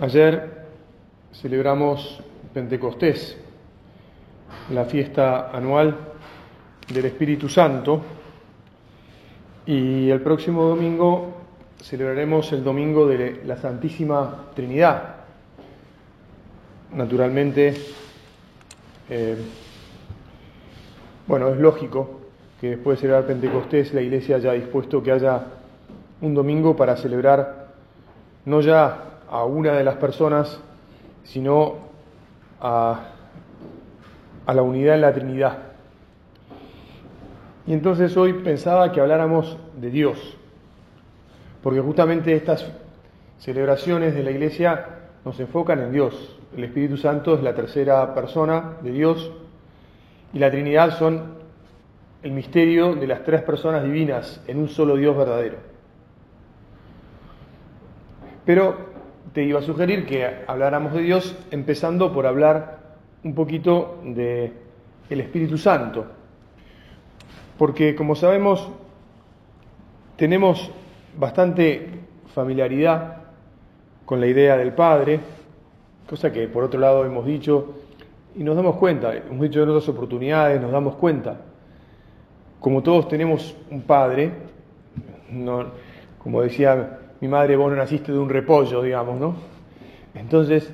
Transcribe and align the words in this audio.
Ayer 0.00 0.64
celebramos 1.32 2.20
Pentecostés, 2.52 3.38
la 4.70 4.84
fiesta 4.84 5.50
anual 5.50 5.96
del 6.92 7.04
Espíritu 7.06 7.48
Santo, 7.48 8.00
y 9.66 10.10
el 10.10 10.20
próximo 10.20 10.64
domingo 10.64 11.34
celebraremos 11.82 12.52
el 12.52 12.64
domingo 12.64 13.06
de 13.06 13.42
la 13.44 13.56
Santísima 13.56 14.46
Trinidad. 14.54 15.16
Naturalmente, 16.94 17.74
eh, 19.08 19.36
bueno, 21.26 21.48
es 21.48 21.58
lógico 21.58 22.20
que 22.60 22.70
después 22.70 22.98
de 22.98 23.02
celebrar 23.02 23.26
Pentecostés 23.26 23.94
la 23.94 24.00
Iglesia 24.00 24.36
haya 24.36 24.52
dispuesto 24.52 25.02
que 25.02 25.12
haya 25.12 25.44
un 26.20 26.34
domingo 26.34 26.76
para 26.76 26.96
celebrar 26.96 27.61
no 28.44 28.60
ya 28.60 29.20
a 29.30 29.44
una 29.44 29.72
de 29.72 29.84
las 29.84 29.96
personas, 29.96 30.60
sino 31.24 31.76
a, 32.60 33.00
a 34.46 34.54
la 34.54 34.62
unidad 34.62 34.96
en 34.96 35.00
la 35.00 35.12
Trinidad. 35.12 35.58
Y 37.66 37.72
entonces 37.72 38.16
hoy 38.16 38.32
pensaba 38.32 38.90
que 38.92 39.00
habláramos 39.00 39.56
de 39.76 39.90
Dios, 39.90 40.36
porque 41.62 41.80
justamente 41.80 42.34
estas 42.34 42.70
celebraciones 43.38 44.14
de 44.14 44.22
la 44.22 44.30
Iglesia 44.30 44.86
nos 45.24 45.38
enfocan 45.38 45.80
en 45.80 45.92
Dios. 45.92 46.38
El 46.56 46.64
Espíritu 46.64 46.96
Santo 46.96 47.34
es 47.34 47.42
la 47.42 47.54
tercera 47.54 48.14
persona 48.14 48.76
de 48.82 48.90
Dios 48.90 49.30
y 50.32 50.38
la 50.38 50.50
Trinidad 50.50 50.98
son 50.98 51.42
el 52.22 52.32
misterio 52.32 52.94
de 52.94 53.06
las 53.06 53.24
tres 53.24 53.42
personas 53.42 53.84
divinas 53.84 54.42
en 54.46 54.58
un 54.58 54.68
solo 54.68 54.96
Dios 54.96 55.16
verdadero. 55.16 55.71
Pero 58.44 58.92
te 59.32 59.44
iba 59.44 59.60
a 59.60 59.62
sugerir 59.62 60.06
que 60.06 60.44
habláramos 60.46 60.92
de 60.92 61.02
Dios 61.02 61.36
empezando 61.50 62.12
por 62.12 62.26
hablar 62.26 62.80
un 63.24 63.34
poquito 63.34 64.00
de 64.04 64.52
el 65.08 65.20
Espíritu 65.20 65.56
Santo. 65.56 66.06
Porque 67.56 67.94
como 67.94 68.14
sabemos 68.14 68.68
tenemos 70.16 70.70
bastante 71.18 72.00
familiaridad 72.34 73.18
con 74.04 74.20
la 74.20 74.26
idea 74.26 74.56
del 74.56 74.72
Padre, 74.72 75.20
cosa 76.08 76.32
que 76.32 76.48
por 76.48 76.64
otro 76.64 76.80
lado 76.80 77.04
hemos 77.04 77.24
dicho 77.24 77.76
y 78.34 78.42
nos 78.42 78.56
damos 78.56 78.76
cuenta, 78.76 79.14
hemos 79.14 79.40
dicho 79.40 79.62
en 79.62 79.68
otras 79.68 79.88
oportunidades, 79.88 80.60
nos 80.60 80.72
damos 80.72 80.96
cuenta. 80.96 81.36
Como 82.60 82.82
todos 82.82 83.08
tenemos 83.08 83.56
un 83.70 83.82
Padre, 83.82 84.32
no, 85.30 85.66
como 86.22 86.42
decía 86.42 87.00
mi 87.22 87.28
madre, 87.28 87.54
vos 87.54 87.70
no 87.70 87.76
naciste 87.76 88.10
de 88.10 88.18
un 88.18 88.28
repollo, 88.28 88.82
digamos, 88.82 89.20
¿no? 89.20 89.36
Entonces, 90.12 90.68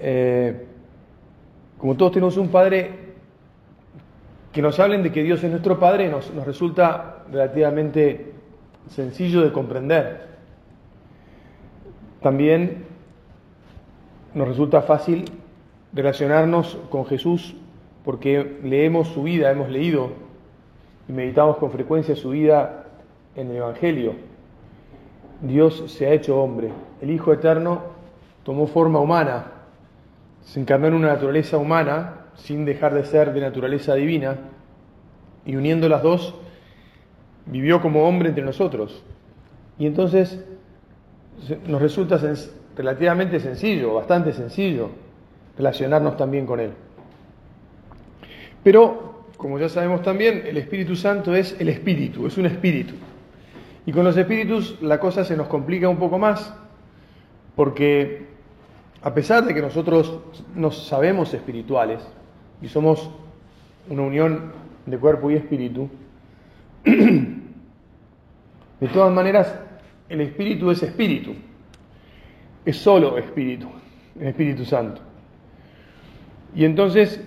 eh, 0.00 0.66
como 1.78 1.94
todos 1.96 2.10
tenemos 2.10 2.36
un 2.36 2.48
padre, 2.48 2.90
que 4.52 4.60
nos 4.60 4.80
hablen 4.80 5.04
de 5.04 5.12
que 5.12 5.22
Dios 5.22 5.44
es 5.44 5.50
nuestro 5.50 5.78
Padre 5.78 6.08
nos, 6.08 6.34
nos 6.34 6.44
resulta 6.44 7.22
relativamente 7.30 8.32
sencillo 8.88 9.42
de 9.42 9.52
comprender. 9.52 10.26
También 12.20 12.86
nos 14.34 14.48
resulta 14.48 14.82
fácil 14.82 15.24
relacionarnos 15.92 16.78
con 16.90 17.06
Jesús 17.06 17.54
porque 18.04 18.58
leemos 18.64 19.06
su 19.06 19.22
vida, 19.22 19.52
hemos 19.52 19.70
leído 19.70 20.10
y 21.08 21.12
meditamos 21.12 21.58
con 21.58 21.70
frecuencia 21.70 22.16
su 22.16 22.30
vida 22.30 22.86
en 23.36 23.50
el 23.50 23.58
Evangelio. 23.58 24.33
Dios 25.40 25.84
se 25.88 26.06
ha 26.06 26.12
hecho 26.12 26.40
hombre. 26.40 26.70
El 27.00 27.10
Hijo 27.10 27.32
Eterno 27.32 27.82
tomó 28.44 28.66
forma 28.66 29.00
humana, 29.00 29.46
se 30.44 30.60
encarnó 30.60 30.88
en 30.88 30.94
una 30.94 31.08
naturaleza 31.08 31.58
humana 31.58 32.26
sin 32.36 32.64
dejar 32.64 32.94
de 32.94 33.04
ser 33.04 33.32
de 33.32 33.40
naturaleza 33.40 33.94
divina 33.94 34.36
y 35.46 35.56
uniendo 35.56 35.88
las 35.88 36.02
dos 36.02 36.34
vivió 37.46 37.80
como 37.80 38.08
hombre 38.08 38.28
entre 38.28 38.44
nosotros. 38.44 39.02
Y 39.78 39.86
entonces 39.86 40.44
nos 41.66 41.82
resulta 41.82 42.20
relativamente 42.76 43.40
sencillo, 43.40 43.94
bastante 43.94 44.32
sencillo, 44.32 44.90
relacionarnos 45.56 46.16
también 46.16 46.46
con 46.46 46.60
Él. 46.60 46.70
Pero, 48.62 49.26
como 49.36 49.58
ya 49.58 49.68
sabemos 49.68 50.02
también, 50.02 50.44
el 50.46 50.56
Espíritu 50.56 50.96
Santo 50.96 51.34
es 51.34 51.56
el 51.60 51.68
Espíritu, 51.68 52.26
es 52.26 52.38
un 52.38 52.46
Espíritu. 52.46 52.94
Y 53.86 53.92
con 53.92 54.04
los 54.04 54.16
espíritus 54.16 54.80
la 54.80 54.98
cosa 54.98 55.24
se 55.24 55.36
nos 55.36 55.48
complica 55.48 55.88
un 55.88 55.98
poco 55.98 56.18
más, 56.18 56.54
porque 57.54 58.26
a 59.02 59.12
pesar 59.12 59.44
de 59.44 59.52
que 59.52 59.60
nosotros 59.60 60.20
nos 60.54 60.86
sabemos 60.86 61.34
espirituales 61.34 62.00
y 62.62 62.68
somos 62.68 63.10
una 63.88 64.02
unión 64.02 64.52
de 64.86 64.98
cuerpo 64.98 65.30
y 65.30 65.34
espíritu, 65.34 65.90
de 66.84 68.88
todas 68.92 69.12
maneras 69.12 69.54
el 70.08 70.22
espíritu 70.22 70.70
es 70.70 70.82
espíritu, 70.82 71.34
es 72.64 72.76
solo 72.76 73.18
espíritu, 73.18 73.68
el 74.18 74.28
Espíritu 74.28 74.64
Santo. 74.64 75.02
Y 76.54 76.64
entonces 76.64 77.20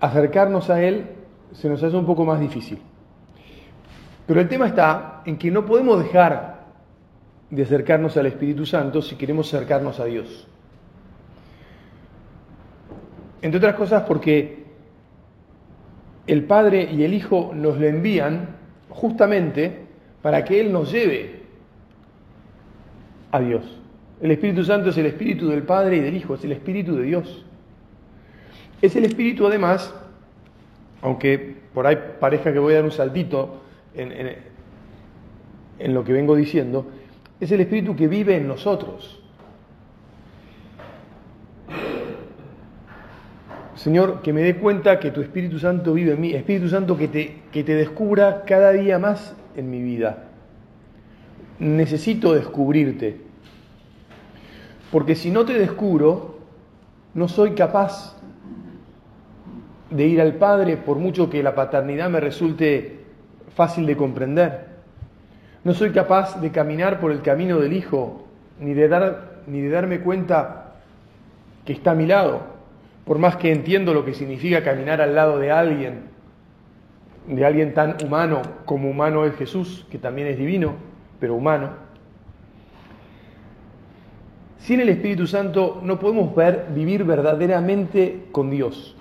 acercarnos 0.00 0.70
a 0.70 0.82
Él 0.82 1.06
se 1.52 1.68
nos 1.68 1.82
hace 1.82 1.96
un 1.96 2.06
poco 2.06 2.24
más 2.24 2.40
difícil. 2.40 2.78
Pero 4.26 4.40
el 4.40 4.48
tema 4.48 4.66
está 4.66 5.22
en 5.26 5.36
que 5.36 5.50
no 5.50 5.66
podemos 5.66 6.02
dejar 6.02 6.64
de 7.50 7.62
acercarnos 7.62 8.16
al 8.16 8.26
Espíritu 8.26 8.64
Santo 8.66 9.02
si 9.02 9.16
queremos 9.16 9.52
acercarnos 9.52 10.00
a 10.00 10.06
Dios. 10.06 10.46
Entre 13.42 13.58
otras 13.58 13.74
cosas 13.74 14.04
porque 14.04 14.64
el 16.26 16.44
Padre 16.44 16.88
y 16.90 17.04
el 17.04 17.12
Hijo 17.12 17.52
nos 17.54 17.78
lo 17.78 17.86
envían 17.86 18.56
justamente 18.88 19.84
para 20.22 20.44
que 20.44 20.60
Él 20.60 20.72
nos 20.72 20.90
lleve 20.90 21.42
a 23.30 23.40
Dios. 23.40 23.78
El 24.22 24.30
Espíritu 24.30 24.64
Santo 24.64 24.88
es 24.88 24.96
el 24.96 25.06
Espíritu 25.06 25.48
del 25.48 25.64
Padre 25.64 25.96
y 25.96 26.00
del 26.00 26.16
Hijo, 26.16 26.34
es 26.34 26.44
el 26.44 26.52
Espíritu 26.52 26.96
de 26.96 27.02
Dios. 27.02 27.44
Es 28.80 28.96
el 28.96 29.04
Espíritu 29.04 29.46
además, 29.46 29.94
aunque 31.02 31.56
por 31.74 31.86
ahí 31.86 31.98
parezca 32.18 32.52
que 32.52 32.58
voy 32.58 32.72
a 32.72 32.76
dar 32.76 32.84
un 32.84 32.92
saltito, 32.92 33.60
en, 33.94 35.94
lo 35.94 36.04
que 36.04 36.12
vengo 36.12 36.36
diciendo, 36.36 36.86
es 37.40 37.50
el 37.52 37.60
Espíritu 37.60 37.96
que 37.96 38.08
vive 38.08 38.36
en 38.36 38.48
nosotros. 38.48 39.20
Señor, 43.74 44.22
que 44.22 44.32
me 44.32 44.42
dé 44.42 44.56
cuenta 44.56 44.98
que 44.98 45.10
tu 45.10 45.20
Espíritu 45.20 45.58
Santo 45.58 45.92
vive 45.92 46.12
en 46.12 46.20
mí, 46.20 46.32
Espíritu 46.32 46.68
Santo 46.68 46.96
que 46.96 47.08
te, 47.08 47.42
que 47.52 47.64
te 47.64 47.74
descubra 47.74 48.44
cada 48.44 48.72
día 48.72 48.98
más 48.98 49.34
en 49.56 49.70
mi 49.70 49.82
vida. 49.82 50.24
Necesito 51.58 52.34
descubrirte, 52.34 53.20
porque 54.90 55.14
si 55.14 55.30
no 55.30 55.44
te 55.44 55.54
descubro, 55.54 56.38
no 57.14 57.28
soy 57.28 57.52
capaz 57.52 58.16
de 59.90 60.06
ir 60.06 60.20
al 60.20 60.34
Padre 60.34 60.76
por 60.76 60.98
mucho 60.98 61.30
que 61.30 61.42
la 61.42 61.54
paternidad 61.54 62.10
me 62.10 62.20
resulte 62.20 63.03
fácil 63.54 63.86
de 63.86 63.96
comprender. 63.96 64.66
No 65.62 65.72
soy 65.74 65.90
capaz 65.90 66.40
de 66.40 66.50
caminar 66.50 67.00
por 67.00 67.12
el 67.12 67.22
camino 67.22 67.58
del 67.58 67.72
Hijo, 67.72 68.26
ni 68.60 68.74
de, 68.74 68.88
dar, 68.88 69.42
ni 69.46 69.60
de 69.60 69.70
darme 69.70 70.00
cuenta 70.00 70.74
que 71.64 71.72
está 71.72 71.92
a 71.92 71.94
mi 71.94 72.06
lado, 72.06 72.42
por 73.04 73.18
más 73.18 73.36
que 73.36 73.52
entiendo 73.52 73.94
lo 73.94 74.04
que 74.04 74.14
significa 74.14 74.62
caminar 74.62 75.00
al 75.00 75.14
lado 75.14 75.38
de 75.38 75.50
alguien, 75.50 76.02
de 77.26 77.44
alguien 77.44 77.72
tan 77.72 77.96
humano 78.04 78.42
como 78.66 78.90
humano 78.90 79.24
es 79.24 79.34
Jesús, 79.36 79.86
que 79.90 79.98
también 79.98 80.28
es 80.28 80.36
divino, 80.36 80.74
pero 81.18 81.34
humano. 81.34 81.70
Sin 84.58 84.80
el 84.80 84.88
Espíritu 84.88 85.26
Santo 85.26 85.80
no 85.82 85.98
podemos 85.98 86.34
ver, 86.34 86.66
vivir 86.74 87.04
verdaderamente 87.04 88.24
con 88.32 88.50
Dios 88.50 88.96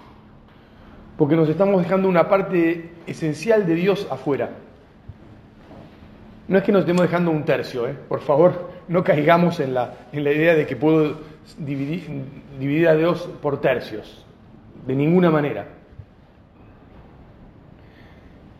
porque 1.17 1.35
nos 1.35 1.49
estamos 1.49 1.81
dejando 1.81 2.07
una 2.07 2.27
parte 2.27 2.89
esencial 3.05 3.65
de 3.65 3.75
Dios 3.75 4.07
afuera. 4.09 4.49
No 6.47 6.57
es 6.57 6.63
que 6.63 6.71
nos 6.71 6.81
estemos 6.81 7.03
dejando 7.03 7.31
un 7.31 7.45
tercio, 7.45 7.87
¿eh? 7.87 7.95
por 8.07 8.21
favor, 8.21 8.69
no 8.87 9.03
caigamos 9.03 9.59
en 9.59 9.73
la, 9.73 9.93
en 10.11 10.23
la 10.23 10.31
idea 10.31 10.55
de 10.55 10.67
que 10.67 10.75
puedo 10.75 11.17
dividir, 11.57 12.07
dividir 12.59 12.87
a 12.87 12.95
Dios 12.95 13.29
por 13.41 13.61
tercios, 13.61 14.25
de 14.85 14.95
ninguna 14.95 15.29
manera. 15.29 15.67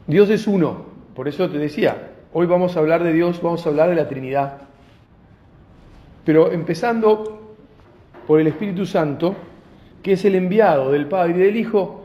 Dios 0.07 0.29
es 0.29 0.47
uno, 0.47 0.85
por 1.15 1.27
eso 1.27 1.49
te 1.49 1.57
decía, 1.57 2.11
hoy 2.33 2.45
vamos 2.45 2.75
a 2.75 2.79
hablar 2.79 3.03
de 3.03 3.13
Dios, 3.13 3.41
vamos 3.41 3.65
a 3.65 3.69
hablar 3.69 3.89
de 3.89 3.95
la 3.95 4.07
Trinidad. 4.07 4.57
Pero 6.25 6.51
empezando 6.51 7.55
por 8.27 8.39
el 8.39 8.47
Espíritu 8.47 8.85
Santo, 8.85 9.35
que 10.01 10.13
es 10.13 10.25
el 10.25 10.35
enviado 10.35 10.91
del 10.91 11.07
Padre 11.07 11.33
y 11.33 11.39
del 11.39 11.57
Hijo 11.57 12.02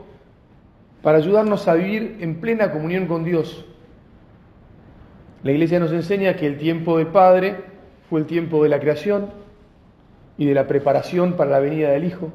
para 1.01 1.17
ayudarnos 1.17 1.67
a 1.67 1.75
vivir 1.75 2.17
en 2.19 2.41
plena 2.41 2.71
comunión 2.71 3.07
con 3.07 3.23
Dios. 3.23 3.65
La 5.43 5.51
Iglesia 5.51 5.79
nos 5.79 5.91
enseña 5.91 6.35
que 6.35 6.45
el 6.45 6.57
tiempo 6.57 6.97
del 6.97 7.07
Padre 7.07 7.55
fue 8.09 8.19
el 8.19 8.25
tiempo 8.25 8.63
de 8.63 8.69
la 8.69 8.79
creación 8.79 9.29
y 10.37 10.45
de 10.45 10.53
la 10.53 10.67
preparación 10.67 11.33
para 11.33 11.51
la 11.51 11.59
venida 11.59 11.91
del 11.91 12.05
Hijo. 12.05 12.31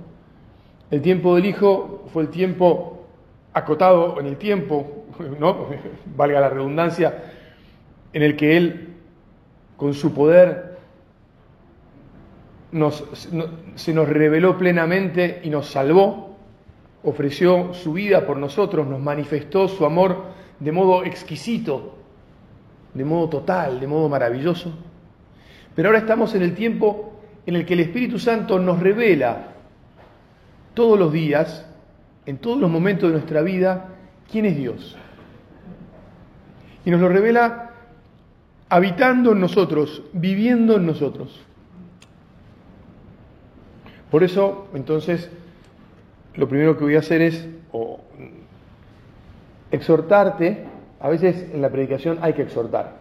El 0.91 1.03
tiempo 1.03 1.35
del 1.35 1.47
Hijo 1.47 2.05
fue 2.13 2.23
el 2.23 2.29
tiempo 2.29 3.07
acotado 3.53 4.19
en 4.21 4.27
el 4.27 4.37
tiempo, 4.37 5.07
¿no? 5.41 5.67
valga 6.17 6.41
la 6.41 6.49
redundancia, 6.49 7.25
en 8.13 8.23
el 8.23 8.37
que 8.37 8.57
Él, 8.57 8.95
con 9.77 9.93
su 9.93 10.15
poder, 10.15 10.75
se 13.77 13.95
nos 13.95 14.09
reveló 14.09 14.59
plenamente 14.59 15.41
y 15.45 15.51
nos 15.51 15.67
salvó, 15.67 16.24
ofreció 17.05 17.75
su 17.75 17.93
vida 17.93 18.27
por 18.27 18.37
nosotros, 18.39 18.87
nos 18.87 19.01
manifestó 19.01 19.69
su 19.69 19.85
amor 19.85 20.25
de 20.59 20.73
modo 20.73 21.05
exquisito, 21.05 21.97
de 22.95 23.05
modo 23.05 23.29
total, 23.29 23.81
de 23.81 23.87
modo 23.87 24.09
maravilloso. 24.09 24.73
Pero 25.75 25.89
ahora 25.89 25.99
estamos 25.99 26.35
en 26.35 26.43
el 26.43 26.55
tiempo 26.55 27.13
en 27.47 27.57
el 27.57 27.67
que 27.67 27.75
el 27.75 27.81
Espíritu 27.81 28.19
Santo 28.19 28.59
nos 28.59 28.81
revela 28.81 29.49
todos 30.73 30.99
los 30.99 31.13
días, 31.13 31.67
en 32.27 32.39
todos 32.39 32.59
los 32.59 32.71
momentos 32.71 33.11
de 33.11 33.15
nuestra 33.15 33.43
vida, 33.43 33.89
quién 34.31 34.47
es 34.47 34.57
Dios. 34.57 34.97
Y 36.85 36.91
nos 36.91 37.01
lo 37.01 37.09
revela 37.09 37.73
habitando 38.69 39.33
en 39.33 39.41
nosotros, 39.41 40.03
viviendo 40.13 40.77
en 40.77 40.87
nosotros. 40.87 41.41
Por 44.11 44.23
eso, 44.23 44.69
entonces, 44.75 45.31
lo 46.37 46.49
primero 46.49 46.77
que 46.77 46.85
voy 46.85 46.97
a 46.97 47.01
hacer 47.01 47.23
es 47.23 47.49
exhortarte. 49.71 50.65
A 51.01 51.09
veces 51.09 51.51
en 51.53 51.61
la 51.61 51.69
predicación 51.69 52.19
hay 52.23 52.33
que 52.33 52.43
exhortar. 52.43 52.93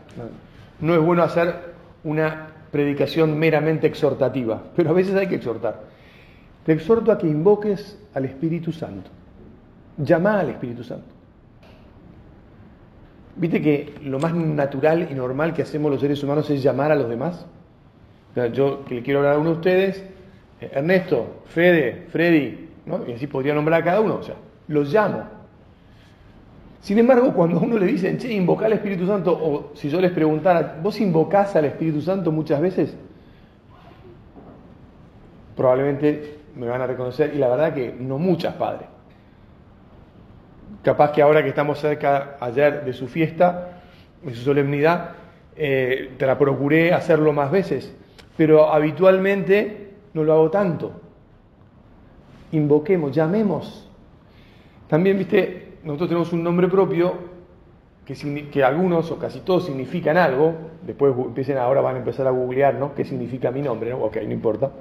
No 0.80 0.94
es 0.94 1.02
bueno 1.02 1.24
hacer 1.24 1.74
una 2.04 2.48
predicación 2.72 3.38
meramente 3.38 3.88
exhortativa, 3.88 4.62
pero 4.76 4.90
a 4.90 4.94
veces 4.94 5.16
hay 5.16 5.28
que 5.28 5.36
exhortar. 5.36 5.82
Te 6.66 6.74
exhorto 6.74 7.12
a 7.12 7.18
que 7.18 7.28
invoques 7.28 8.00
al 8.14 8.26
Espíritu 8.26 8.72
Santo. 8.72 9.10
Llama 9.98 10.40
al 10.40 10.50
Espíritu 10.50 10.84
Santo. 10.84 11.06
¿Viste 13.36 13.62
que 13.62 13.96
lo 14.04 14.20
más 14.20 14.34
natural 14.34 15.08
y 15.10 15.14
normal 15.14 15.54
que 15.54 15.64
hacemos 15.64 15.92
los 15.92 16.02
seres 16.02 16.24
humanos 16.24 16.50
es 16.50 16.62
llamar 16.62 16.92
a 16.92 16.96
los 16.96 17.10
demás? 17.10 17.46
yo 18.52 18.84
que 18.86 18.96
le 18.96 19.04
quiero 19.04 19.20
hablar 19.20 19.36
a 19.36 19.38
uno 19.38 19.52
de 19.52 19.56
ustedes, 19.58 20.04
eh, 20.60 20.72
Ernesto, 20.74 21.44
Fede, 21.46 22.08
Freddy, 22.10 22.63
y 23.08 23.14
así 23.14 23.28
podría 23.28 23.54
nombrar 23.54 23.82
a 23.82 23.84
cada 23.84 24.02
uno, 24.02 24.16
o 24.16 24.24
sea, 24.24 24.36
los 24.68 24.92
llamo. 24.94 25.24
Sin 26.82 26.98
embargo, 27.00 27.34
cuando 27.34 27.60
a 27.60 27.62
uno 27.62 27.78
le 27.78 27.86
dicen, 27.86 28.18
che, 28.18 28.32
invoca 28.34 28.66
al 28.66 28.74
Espíritu 28.74 29.08
Santo, 29.08 29.32
o 29.32 29.72
si 29.74 29.90
yo 29.90 30.02
les 30.02 30.12
preguntara, 30.12 30.80
¿vos 30.82 31.00
invocás 31.00 31.56
al 31.56 31.66
Espíritu 31.66 32.02
Santo 32.02 32.32
muchas 32.32 32.60
veces? 32.60 32.98
Probablemente 35.56 36.40
me 36.56 36.68
van 36.68 36.82
a 36.82 36.88
reconocer, 36.88 37.34
y 37.34 37.38
la 37.38 37.48
verdad 37.48 37.74
que 37.74 37.96
no 37.98 38.18
muchas, 38.18 38.56
padre. 38.56 38.88
Capaz 40.84 41.14
que 41.14 41.22
ahora 41.22 41.42
que 41.42 41.50
estamos 41.50 41.80
cerca 41.80 42.36
ayer 42.42 42.84
de 42.84 42.92
su 42.92 43.08
fiesta, 43.08 43.80
de 44.22 44.34
su 44.34 44.42
solemnidad, 44.42 45.12
eh, 45.56 46.16
te 46.18 46.26
la 46.26 46.38
procuré 46.38 46.94
hacerlo 46.94 47.32
más 47.32 47.50
veces, 47.50 47.96
pero 48.36 48.74
habitualmente 48.74 49.94
no 50.14 50.26
lo 50.26 50.34
hago 50.34 50.52
tanto. 50.52 51.00
Invoquemos, 52.54 53.12
llamemos. 53.12 53.90
También, 54.88 55.18
viste, 55.18 55.74
nosotros 55.84 56.10
tenemos 56.10 56.34
un 56.34 56.44
nombre 56.44 56.68
propio 56.70 57.14
que, 58.06 58.16
que, 58.50 58.64
algunos 58.64 59.12
o 59.12 59.20
casi 59.20 59.42
todos 59.42 59.66
significan 59.66 60.18
algo. 60.18 60.54
Después 60.86 61.14
empiecen, 61.18 61.58
ahora 61.58 61.82
van 61.82 61.96
a 61.96 62.00
empezar 62.00 62.28
a 62.28 62.32
googlear, 62.32 62.76
¿no? 62.76 62.96
¿Qué 62.96 63.04
significa 63.04 63.52
mi 63.52 63.62
nombre? 63.62 63.90
¿no? 63.90 63.98
Ok, 63.98 64.18
no 64.26 64.32
importa. 64.32 64.72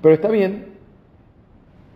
Pero 0.00 0.14
está 0.14 0.28
bien. 0.28 0.66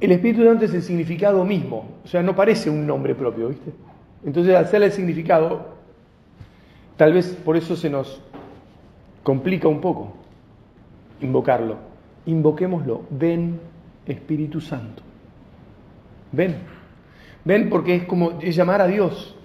El 0.01 0.11
Espíritu 0.11 0.45
Santo 0.45 0.65
es 0.65 0.75
el 0.75 0.83
significado 0.83 1.45
mismo. 1.45 1.87
O 2.05 2.09
sea, 2.09 2.23
no 2.23 2.35
parece 2.35 2.69
un 2.69 2.87
nombre 2.87 3.15
propio, 3.15 3.49
¿viste? 3.49 3.71
Entonces, 4.25 4.57
al 4.57 4.67
ser 4.67 4.83
el 4.83 4.91
significado, 4.93 5.75
tal 6.97 7.13
vez 7.13 7.39
por 7.45 7.57
eso 7.57 7.77
se 7.77 7.89
nos 7.89 8.21
complica 9.23 9.69
un 9.69 9.81
poco 9.81 10.13
invocarlo 11.21 11.95
invoquémoslo. 12.27 13.03
Ven, 13.11 13.61
Espíritu 14.07 14.61
Santo. 14.61 15.03
Ven. 16.33 16.57
Ven 17.45 17.69
porque 17.69 17.97
es 17.97 18.05
como 18.05 18.39
es 18.41 18.57
llamar 18.57 18.81
a 18.81 18.87
Dios. 18.87 19.37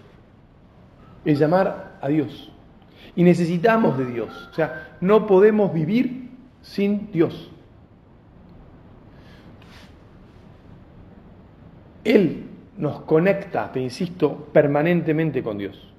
Es 1.26 1.40
llamar 1.40 1.98
a 2.02 2.08
Dios. 2.08 2.52
Y 3.16 3.24
necesitamos 3.24 3.98
de 3.98 4.06
Dios. 4.06 4.50
O 4.52 4.54
sea, 4.54 4.98
no 5.02 5.26
podemos 5.28 5.74
vivir 5.74 6.30
sin 6.62 7.12
Dios. 7.12 7.52
Él 12.04 12.46
nos 12.78 13.02
conecta, 13.02 13.72
te 13.72 13.82
insisto, 13.82 14.50
permanentemente 14.54 15.44
con 15.44 15.58
Dios. 15.58 15.94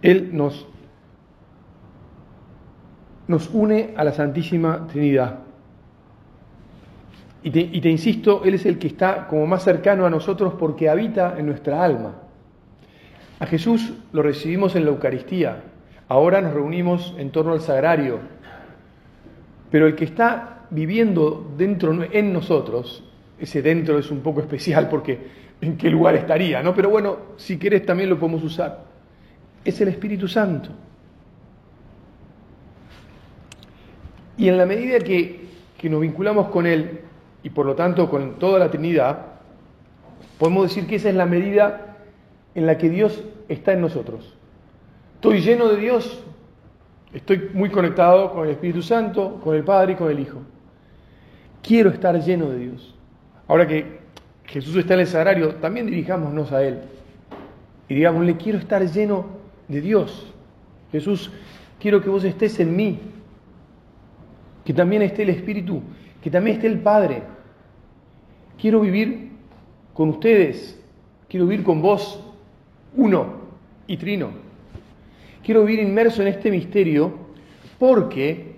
Él 0.00 0.30
nos 0.32 0.66
nos 3.28 3.48
une 3.50 3.94
a 3.96 4.04
la 4.04 4.12
Santísima 4.12 4.86
Trinidad. 4.88 5.38
Y 7.42 7.50
te, 7.80 7.88
insisto, 7.88 8.42
Él 8.44 8.54
es 8.54 8.66
el 8.66 8.78
que 8.78 8.86
está 8.86 9.26
como 9.26 9.46
más 9.46 9.64
cercano 9.64 10.06
a 10.06 10.10
nosotros 10.10 10.54
porque 10.58 10.88
habita 10.88 11.34
en 11.36 11.46
nuestra 11.46 11.82
alma. 11.82 12.14
A 13.40 13.46
Jesús 13.46 13.92
lo 14.12 14.22
recibimos 14.22 14.76
en 14.76 14.84
la 14.84 14.90
Eucaristía, 14.90 15.64
ahora 16.08 16.40
nos 16.40 16.54
reunimos 16.54 17.14
en 17.18 17.30
torno 17.30 17.52
al 17.52 17.60
sagrario, 17.60 18.20
pero 19.70 19.88
el 19.88 19.96
que 19.96 20.04
está 20.04 20.66
viviendo 20.70 21.52
dentro 21.56 21.92
en 22.10 22.32
nosotros, 22.32 23.02
ese 23.40 23.62
dentro 23.62 23.98
es 23.98 24.10
un 24.10 24.20
poco 24.20 24.40
especial 24.40 24.88
porque 24.88 25.18
en 25.60 25.76
qué 25.76 25.90
lugar 25.90 26.14
estaría, 26.14 26.62
¿no? 26.62 26.74
Pero 26.74 26.90
bueno, 26.90 27.16
si 27.36 27.56
querés 27.56 27.86
también 27.86 28.10
lo 28.10 28.18
podemos 28.18 28.44
usar. 28.44 28.84
Es 29.64 29.80
el 29.80 29.88
Espíritu 29.88 30.28
Santo. 30.28 30.70
Y 34.36 34.48
en 34.48 34.58
la 34.58 34.66
medida 34.66 34.98
que, 34.98 35.40
nos 35.84 36.00
vinculamos 36.00 36.48
con 36.48 36.66
Él, 36.66 37.00
y 37.42 37.50
por 37.50 37.66
lo 37.66 37.74
tanto 37.74 38.08
con 38.08 38.38
toda 38.38 38.58
la 38.58 38.70
Trinidad, 38.70 39.26
podemos 40.38 40.68
decir 40.68 40.86
que 40.86 40.96
esa 40.96 41.08
es 41.08 41.14
la 41.14 41.26
medida 41.26 41.96
en 42.54 42.66
la 42.66 42.78
que 42.78 42.88
Dios 42.88 43.22
está 43.48 43.72
en 43.72 43.80
nosotros. 43.80 44.36
Estoy 45.14 45.40
lleno 45.40 45.68
de 45.68 45.76
Dios, 45.76 46.22
estoy 47.12 47.50
muy 47.54 47.70
conectado 47.70 48.32
con 48.32 48.44
el 48.44 48.52
Espíritu 48.52 48.82
Santo, 48.82 49.40
con 49.42 49.56
el 49.56 49.64
Padre 49.64 49.92
y 49.92 49.96
con 49.96 50.10
el 50.10 50.20
Hijo. 50.20 50.40
Quiero 51.62 51.90
estar 51.90 52.18
lleno 52.20 52.48
de 52.50 52.58
Dios. 52.58 52.94
Ahora 53.48 53.66
que 53.66 54.00
Jesús 54.44 54.76
está 54.76 54.94
en 54.94 55.00
el 55.00 55.06
sagrario, 55.06 55.54
también 55.56 55.86
dirijámonos 55.86 56.52
a 56.52 56.62
Él 56.62 56.80
y 57.92 57.94
digámosle, 57.94 58.38
quiero 58.38 58.58
estar 58.58 58.82
lleno 58.82 59.26
de 59.68 59.82
Dios. 59.82 60.32
Jesús, 60.92 61.30
quiero 61.78 62.00
que 62.00 62.08
vos 62.08 62.24
estés 62.24 62.58
en 62.58 62.74
mí, 62.74 62.98
que 64.64 64.72
también 64.72 65.02
esté 65.02 65.24
el 65.24 65.28
Espíritu, 65.28 65.82
que 66.22 66.30
también 66.30 66.56
esté 66.56 66.68
el 66.68 66.78
Padre. 66.78 67.22
Quiero 68.62 68.78
vivir 68.78 69.32
con 69.92 70.10
ustedes, 70.10 70.80
quiero 71.28 71.46
vivir 71.46 71.64
con 71.64 71.82
vos, 71.82 72.22
uno 72.96 73.26
y 73.88 73.96
trino. 73.96 74.28
Quiero 75.44 75.64
vivir 75.64 75.84
inmerso 75.84 76.22
en 76.22 76.28
este 76.28 76.48
misterio 76.48 77.12
porque 77.80 78.54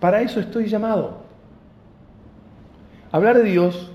para 0.00 0.20
eso 0.20 0.40
estoy 0.40 0.66
llamado. 0.66 1.22
Hablar 3.12 3.38
de 3.38 3.44
Dios 3.44 3.92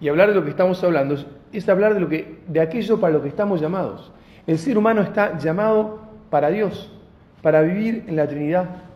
y 0.00 0.08
hablar 0.08 0.30
de 0.30 0.36
lo 0.36 0.42
que 0.42 0.50
estamos 0.50 0.82
hablando 0.82 1.22
es 1.52 1.68
hablar 1.68 1.92
de, 1.92 2.00
lo 2.00 2.08
que, 2.08 2.38
de 2.48 2.60
aquello 2.60 2.98
para 2.98 3.12
lo 3.12 3.22
que 3.22 3.28
estamos 3.28 3.60
llamados. 3.60 4.10
El 4.46 4.58
ser 4.58 4.78
humano 4.78 5.02
está 5.02 5.36
llamado 5.36 6.00
para 6.30 6.48
Dios, 6.48 6.90
para 7.42 7.60
vivir 7.60 8.04
en 8.08 8.16
la 8.16 8.26
Trinidad 8.26 8.88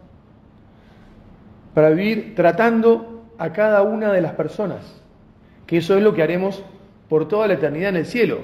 para 1.75 1.90
vivir 1.90 2.35
tratando 2.35 3.25
a 3.38 3.52
cada 3.52 3.83
una 3.83 4.12
de 4.12 4.21
las 4.21 4.33
personas, 4.33 5.02
que 5.66 5.78
eso 5.78 5.97
es 5.97 6.02
lo 6.02 6.14
que 6.14 6.23
haremos 6.23 6.62
por 7.09 7.28
toda 7.28 7.47
la 7.47 7.54
eternidad 7.54 7.90
en 7.90 7.97
el 7.97 8.07
cielo. 8.07 8.40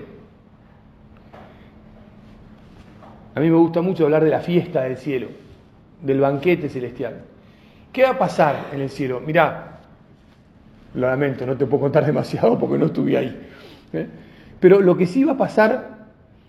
A 3.35 3.41
mí 3.41 3.49
me 3.49 3.57
gusta 3.57 3.83
mucho 3.83 4.05
hablar 4.05 4.25
de 4.25 4.31
la 4.31 4.41
fiesta 4.41 4.83
del 4.83 4.97
cielo, 4.97 5.29
del 6.03 6.21
banquete 6.21 6.69
celestial. 6.69 7.23
¿Qué 7.93 8.03
va 8.03 8.11
a 8.11 8.19
pasar 8.19 8.67
en 8.73 8.81
el 8.81 8.91
cielo? 8.91 9.21
Mirá, 9.21 9.79
lo 10.95 11.09
lamento, 11.09 11.47
no 11.47 11.57
te 11.57 11.67
puedo 11.67 11.83
contar 11.83 12.05
demasiado 12.07 12.59
porque 12.59 12.79
no 12.79 12.87
estuve 12.87 13.17
ahí. 13.17 13.49
¿eh? 13.93 14.07
Pero 14.61 14.81
lo 14.81 14.97
que 14.97 15.07
sí 15.07 15.25
va 15.25 15.33
a 15.33 15.39
pasar 15.39 15.99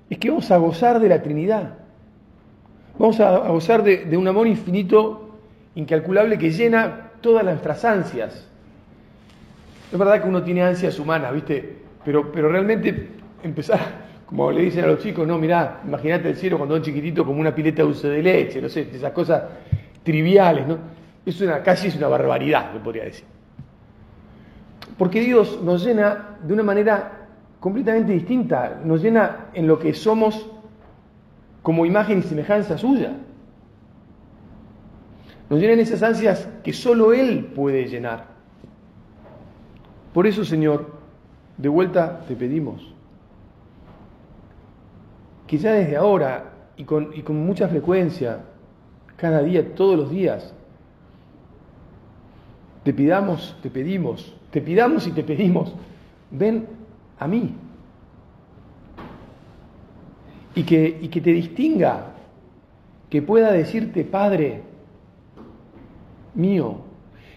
es 0.09 0.17
que 0.17 0.29
vamos 0.29 0.49
a 0.51 0.57
gozar 0.57 0.99
de 0.99 1.09
la 1.09 1.21
Trinidad. 1.21 1.75
Vamos 2.97 3.19
a, 3.19 3.47
gozar 3.49 3.83
de, 3.83 4.17
un 4.17 4.27
amor 4.27 4.47
infinito, 4.47 5.37
incalculable, 5.75 6.37
que 6.37 6.51
llena 6.51 7.11
todas 7.21 7.45
nuestras 7.45 7.85
ansias. 7.85 8.48
Es 9.91 9.97
verdad 9.97 10.21
que 10.21 10.29
uno 10.29 10.43
tiene 10.43 10.63
ansias 10.63 10.99
humanas, 10.99 11.33
¿viste? 11.33 11.77
Pero, 12.05 12.31
pero 12.31 12.49
realmente 12.49 13.09
empezar, 13.43 13.79
como 14.25 14.51
le 14.51 14.61
dicen 14.61 14.83
a 14.83 14.87
los 14.87 14.99
chicos, 14.99 15.27
no, 15.27 15.37
mirá, 15.37 15.81
imagínate 15.85 16.29
el 16.29 16.35
cielo 16.35 16.57
cuando 16.57 16.75
son 16.75 16.83
chiquitito 16.83 17.25
como 17.25 17.39
una 17.39 17.53
pileta 17.53 17.83
dulce 17.83 18.07
de 18.07 18.21
leche, 18.21 18.61
no 18.61 18.69
sé, 18.69 18.87
esas 18.93 19.11
cosas 19.11 19.43
triviales, 20.03 20.67
¿no? 20.67 20.77
Es 21.25 21.41
una, 21.41 21.61
casi 21.63 21.87
es 21.87 21.95
una 21.95 22.07
barbaridad, 22.07 22.73
le 22.73 22.79
podría 22.79 23.03
decir. 23.03 23.25
Porque 24.97 25.21
Dios 25.21 25.59
nos 25.63 25.83
llena 25.83 26.37
de 26.43 26.53
una 26.53 26.63
manera 26.63 27.27
completamente 27.59 28.13
distinta, 28.13 28.79
nos 28.83 29.01
llena 29.01 29.47
en 29.53 29.67
lo 29.67 29.79
que 29.79 29.93
somos 29.93 30.49
como 31.61 31.85
imagen 31.85 32.19
y 32.19 32.21
semejanza 32.23 32.77
suya. 32.77 33.13
Nos 35.49 35.59
llena 35.59 35.73
en 35.73 35.79
esas 35.79 36.03
ansias 36.03 36.47
que 36.63 36.73
solo 36.73 37.13
Él 37.13 37.51
puede 37.55 37.87
llenar. 37.87 38.28
Por 40.13 40.27
eso, 40.27 40.43
Señor, 40.43 40.91
de 41.57 41.69
vuelta 41.69 42.25
te 42.27 42.35
pedimos 42.35 42.93
que 45.49 45.57
ya 45.57 45.73
desde 45.73 45.97
ahora 45.97 46.53
y 46.77 46.83
con, 46.83 47.11
mucha 47.43 47.67
frecuencia, 47.67 48.41
cada 49.15 49.41
día, 49.41 49.73
todos 49.73 49.97
los 49.97 50.11
días, 50.11 50.53
te 52.83 52.93
pidamos, 52.93 53.57
te 53.63 53.71
pedimos, 53.71 54.31
te 54.51 54.61
pidamos 54.61 55.07
y 55.07 55.11
te 55.11 55.23
pedimos, 55.23 55.73
ven 56.29 56.67
a 57.17 57.27
mí. 57.27 57.55
Y 60.53 60.61
que, 60.61 60.99
y 61.01 61.07
que 61.07 61.19
te 61.19 61.31
distinga, 61.31 62.11
que 63.09 63.23
pueda 63.23 63.51
decirte 63.51 64.05
Padre 64.05 64.61
mío, 66.35 66.77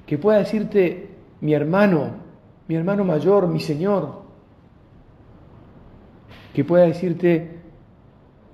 que 0.04 0.18
pueda 0.18 0.40
decirte 0.40 1.08
mi 1.40 1.54
hermano, 1.54 2.21
mi 2.72 2.78
hermano 2.78 3.04
mayor, 3.04 3.48
mi 3.48 3.60
Señor, 3.60 4.22
que 6.54 6.64
pueda 6.64 6.86
decirte 6.86 7.60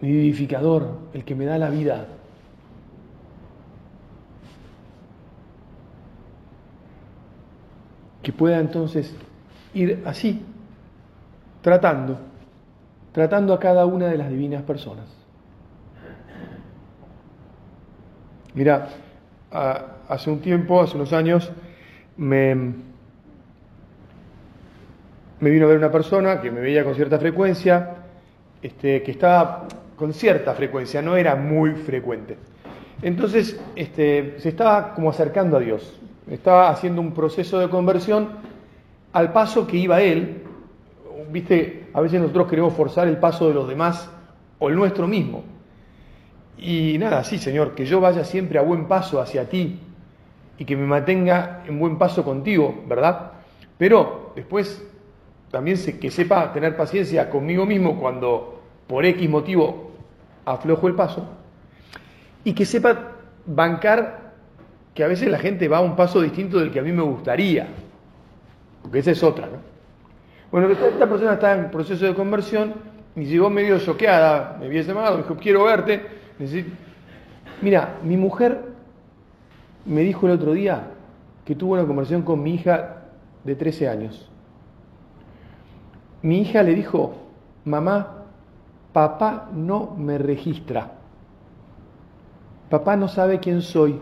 mi 0.01 0.11
vivificador, 0.11 0.99
el 1.13 1.25
que 1.25 1.37
me 1.37 1.45
da 1.45 1.57
la 1.57 1.71
vida. 1.71 2.09
Que 8.21 8.33
pueda 8.33 8.59
entonces 8.59 9.15
ir 9.73 10.03
así, 10.05 10.43
tratando, 11.63 12.19
tratando 13.13 13.55
a 13.55 13.61
cada 13.61 13.87
una 13.87 14.09
de 14.09 14.19
las 14.19 14.31
divinas 14.31 14.65
personas. 14.65 15.07
Mira, 18.53 18.89
hace 20.09 20.29
un 20.29 20.41
tiempo, 20.41 20.83
hace 20.83 20.97
unos 20.97 21.13
años, 21.13 21.53
me, 22.17 22.89
me 25.41 25.51
vino 25.51 25.67
a 25.67 25.69
ver 25.69 25.79
una 25.79 25.93
persona 25.93 26.41
que 26.41 26.51
me 26.51 26.61
veía 26.61 26.85
con 26.85 26.95
cierta 26.95 27.19
frecuencia, 27.19 27.97
este, 28.63 29.03
que 29.03 29.11
estaba 29.11 29.67
con 29.97 30.13
cierta 30.13 30.55
frecuencia, 30.55 31.03
no 31.03 31.17
era 31.17 31.37
muy 31.37 31.73
frecuente. 31.73 32.37
Entonces 33.03 33.61
este, 33.77 34.37
se 34.39 34.49
estaba 34.49 34.95
como 34.95 35.11
acercando 35.11 35.57
a 35.57 35.61
Dios, 35.61 36.01
estaba 36.29 36.71
haciendo 36.71 37.01
un 37.01 37.13
proceso 37.13 37.59
de 37.59 37.69
conversión 37.69 38.31
al 39.13 39.33
paso 39.33 39.67
que 39.67 39.77
iba 39.77 40.01
él. 40.01 40.43
Viste, 41.31 41.89
a 41.93 42.01
veces 42.01 42.21
nosotros 42.21 42.49
queremos 42.49 42.75
forzar 42.75 43.07
el 43.07 43.19
paso 43.19 43.49
de 43.49 43.55
los 43.55 43.69
demás 43.69 44.11
o 44.59 44.69
el 44.69 44.75
nuestro 44.75 45.07
mismo. 45.07 45.45
Y 46.57 46.97
nada, 46.99 47.23
sí, 47.23 47.39
Señor, 47.39 47.75
que 47.75 47.87
yo 47.87 48.01
vaya 48.01 48.25
siempre 48.25 48.59
a 48.59 48.63
buen 48.63 48.87
paso 48.89 49.21
hacia 49.21 49.49
ti 49.49 49.79
y 50.59 50.65
que 50.65 50.77
me 50.77 50.87
mantenga 50.87 51.63
en 51.69 51.79
buen 51.79 51.99
paso 51.99 52.25
contigo, 52.25 52.83
¿verdad? 52.89 53.33
Pero 53.79 54.33
después 54.35 54.85
también 55.51 55.79
que 56.01 56.11
sepa 56.11 56.53
tener 56.53 56.77
paciencia 56.77 57.31
conmigo 57.31 57.65
mismo 57.67 57.99
cuando 57.99 58.63
por 58.87 59.05
X 59.05 59.29
motivo 59.29 59.93
aflojo 60.45 60.89
el 60.89 60.95
paso 60.95 61.27
y 62.45 62.53
que 62.53 62.65
sepa 62.65 63.13
bancar 63.47 64.33
que 64.95 65.05
a 65.05 65.09
veces 65.09 65.29
la 65.29 65.39
gente 65.39 65.69
va 65.69 65.79
a 65.79 65.81
un 65.81 65.97
paso 65.97 66.21
distinto 66.21 66.59
del 66.59 66.71
que 66.71 66.81
a 66.81 66.83
mí 66.83 66.93
me 66.93 67.03
gustaría, 67.03 67.69
porque 68.83 68.99
esa 68.99 69.13
es 69.13 69.23
otra, 69.23 69.47
¿no? 69.47 69.59
Bueno, 70.51 70.69
esta 70.71 71.07
persona 71.07 71.35
está 71.35 71.55
en 71.55 71.71
proceso 71.71 72.07
de 72.07 72.15
conversión 72.15 72.75
y 73.15 73.25
llegó 73.25 73.51
medio 73.51 73.79
choqueada, 73.79 74.57
me 74.59 74.67
había 74.67 74.83
llamado, 74.83 75.17
me 75.17 75.23
dijo, 75.23 75.37
quiero 75.37 75.65
verte, 75.65 76.19
Mira, 77.61 77.99
mi 78.05 78.17
mujer 78.17 78.61
me 79.85 80.03
dijo 80.03 80.27
el 80.27 80.33
otro 80.33 80.53
día 80.53 80.93
que 81.45 81.57
tuvo 81.57 81.73
una 81.73 81.85
conversión 81.85 82.23
con 82.23 82.43
mi 82.43 82.55
hija 82.55 83.03
de 83.43 83.57
13 83.57 83.89
años. 83.89 84.31
Mi 86.23 86.41
hija 86.41 86.63
le 86.63 86.75
dijo, 86.75 87.15
mamá, 87.65 88.25
papá 88.93 89.49
no 89.53 89.95
me 89.97 90.19
registra. 90.19 90.93
Papá 92.71 92.97
no 92.97 93.09
sabe 93.09 93.39
quién 93.39 93.63
soy, 93.63 94.01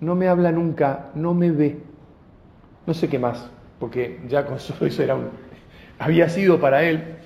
no 0.00 0.14
me 0.14 0.28
habla 0.28 0.52
nunca, 0.52 1.10
no 1.14 1.34
me 1.34 1.50
ve. 1.50 1.78
No 2.86 2.94
sé 2.94 3.08
qué 3.08 3.18
más, 3.18 3.50
porque 3.78 4.20
ya 4.28 4.46
con 4.46 4.58
solo 4.60 4.86
eso 4.86 5.02
era 5.02 5.16
un, 5.16 5.28
había 5.98 6.28
sido 6.28 6.60
para 6.60 6.82
él 6.84 7.16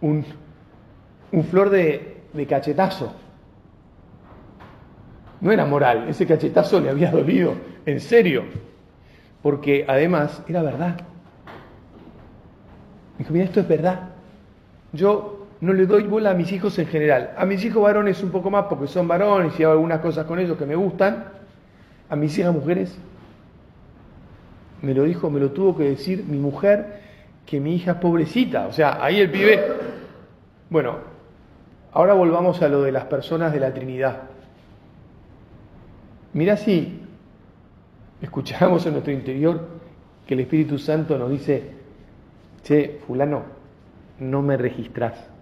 un, 0.00 0.24
un 1.32 1.44
flor 1.44 1.70
de, 1.70 2.22
de 2.32 2.46
cachetazo. 2.46 3.12
No 5.40 5.52
era 5.52 5.66
moral, 5.66 6.08
ese 6.08 6.26
cachetazo 6.26 6.80
le 6.80 6.88
había 6.88 7.10
dolido, 7.10 7.54
en 7.84 8.00
serio, 8.00 8.44
porque 9.42 9.84
además 9.86 10.42
era 10.48 10.62
verdad. 10.62 10.96
Dijo, 13.18 13.32
mira, 13.32 13.44
esto 13.44 13.60
es 13.60 13.68
verdad. 13.68 14.10
Yo 14.92 15.46
no 15.60 15.72
le 15.72 15.86
doy 15.86 16.04
bola 16.04 16.30
a 16.30 16.34
mis 16.34 16.52
hijos 16.52 16.78
en 16.78 16.86
general. 16.86 17.32
A 17.36 17.46
mis 17.46 17.64
hijos 17.64 17.82
varones 17.82 18.22
un 18.22 18.30
poco 18.30 18.50
más 18.50 18.64
porque 18.64 18.86
son 18.86 19.08
varones 19.08 19.58
y 19.58 19.62
hago 19.62 19.72
algunas 19.72 20.00
cosas 20.00 20.26
con 20.26 20.38
ellos 20.38 20.58
que 20.58 20.66
me 20.66 20.76
gustan. 20.76 21.24
A 22.08 22.16
mis 22.16 22.38
hijas 22.38 22.52
mujeres 22.52 22.96
me 24.82 24.94
lo 24.94 25.04
dijo, 25.04 25.30
me 25.30 25.40
lo 25.40 25.50
tuvo 25.50 25.76
que 25.76 25.84
decir 25.84 26.24
mi 26.24 26.38
mujer 26.38 27.00
que 27.46 27.60
mi 27.60 27.74
hija 27.76 27.92
es 27.92 27.98
pobrecita. 27.98 28.66
O 28.66 28.72
sea, 28.72 29.02
ahí 29.02 29.20
el 29.20 29.30
pibe... 29.30 29.64
Bueno, 30.68 30.96
ahora 31.92 32.12
volvamos 32.14 32.60
a 32.60 32.68
lo 32.68 32.82
de 32.82 32.92
las 32.92 33.04
personas 33.04 33.52
de 33.52 33.60
la 33.60 33.72
Trinidad. 33.72 34.22
Mira 36.32 36.56
si 36.56 37.00
escuchamos 38.20 38.84
en 38.86 38.92
nuestro 38.92 39.12
interior 39.12 39.68
que 40.26 40.34
el 40.34 40.40
Espíritu 40.40 40.78
Santo 40.78 41.16
nos 41.16 41.30
dice, 41.30 41.75
che, 42.66 42.98
fulano, 43.06 43.44
no 44.18 44.42
me 44.42 44.56
registrás 44.56 45.36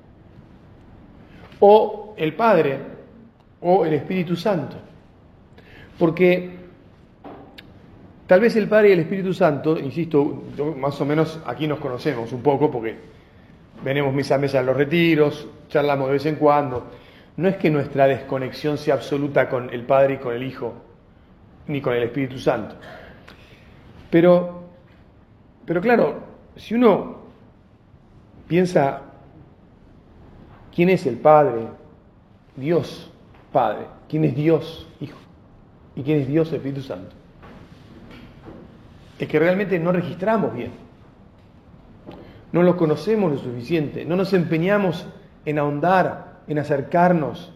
o 1.67 2.15
el 2.19 2.35
Padre 2.35 2.79
o 3.63 3.87
el 3.87 3.95
Espíritu 3.95 4.37
Santo. 4.37 4.77
Porque 5.99 6.51
tal 8.27 8.41
vez 8.41 8.55
el 8.57 8.69
Padre 8.69 8.91
y 8.91 8.93
el 8.93 9.01
Espíritu 9.01 9.33
Santo, 9.33 9.79
insisto, 9.79 10.45
más 10.77 11.01
o 11.01 11.07
menos 11.07 11.41
aquí 11.47 11.67
nos 11.67 11.79
conocemos 11.79 12.33
un 12.33 12.43
poco 12.43 12.71
porque 12.71 12.97
venimos 13.83 14.13
misa 14.13 14.35
a 14.35 14.39
mesa 14.39 14.61
en 14.61 14.67
los 14.67 14.77
retiros, 14.77 15.49
charlamos 15.69 16.09
de 16.09 16.13
vez 16.13 16.27
en 16.27 16.37
cuando. 16.37 16.85
No 17.37 17.49
es 17.49 17.57
que 17.57 17.71
nuestra 17.71 18.07
desconexión 18.07 18.77
sea 18.77 18.95
absoluta 18.95 19.49
con 19.49 19.71
el 19.71 19.85
Padre 19.85 20.15
y 20.15 20.19
con 20.19 20.35
el 20.35 20.43
Hijo, 20.43 20.75
ni 21.67 21.81
con 21.81 21.95
el 21.95 22.03
Espíritu 22.03 22.39
Santo. 22.39 22.77
Pero, 24.11 24.65
pero 25.65 25.81
claro, 25.81 26.24
si 26.57 26.75
uno 26.75 27.25
piensa 28.47 29.03
¿Quién 30.75 30.89
es 30.89 31.07
el 31.07 31.17
Padre? 31.17 31.69
Dios 32.57 33.11
Padre. 33.53 33.87
¿Quién 34.09 34.25
es 34.25 34.35
Dios 34.35 34.89
Hijo? 35.01 35.19
¿Y 35.95 36.03
quién 36.03 36.21
es 36.21 36.29
Dios 36.29 36.53
Espíritu 36.53 36.83
Santo? 36.83 37.15
Es 39.19 39.29
que 39.29 39.39
realmente 39.39 39.79
no 39.79 39.93
registramos 39.93 40.53
bien. 40.53 40.73
No 42.51 42.63
lo 42.63 42.77
conocemos 42.77 43.31
lo 43.31 43.39
suficiente. 43.39 44.05
No 44.05 44.17
nos 44.17 44.33
empeñamos 44.33 45.07
en 45.45 45.61
ahondar, 45.61 46.41
en 46.49 46.59
acercarnos. 46.59 47.53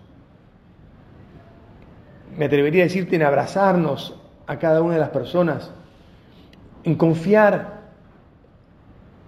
Me 2.36 2.44
atrevería 2.44 2.82
a 2.82 2.86
decirte 2.86 3.16
en 3.16 3.22
abrazarnos 3.24 4.14
a 4.46 4.58
cada 4.58 4.80
una 4.80 4.94
de 4.94 5.00
las 5.00 5.10
personas, 5.10 5.72
en 6.84 6.94
confiar 6.94 7.77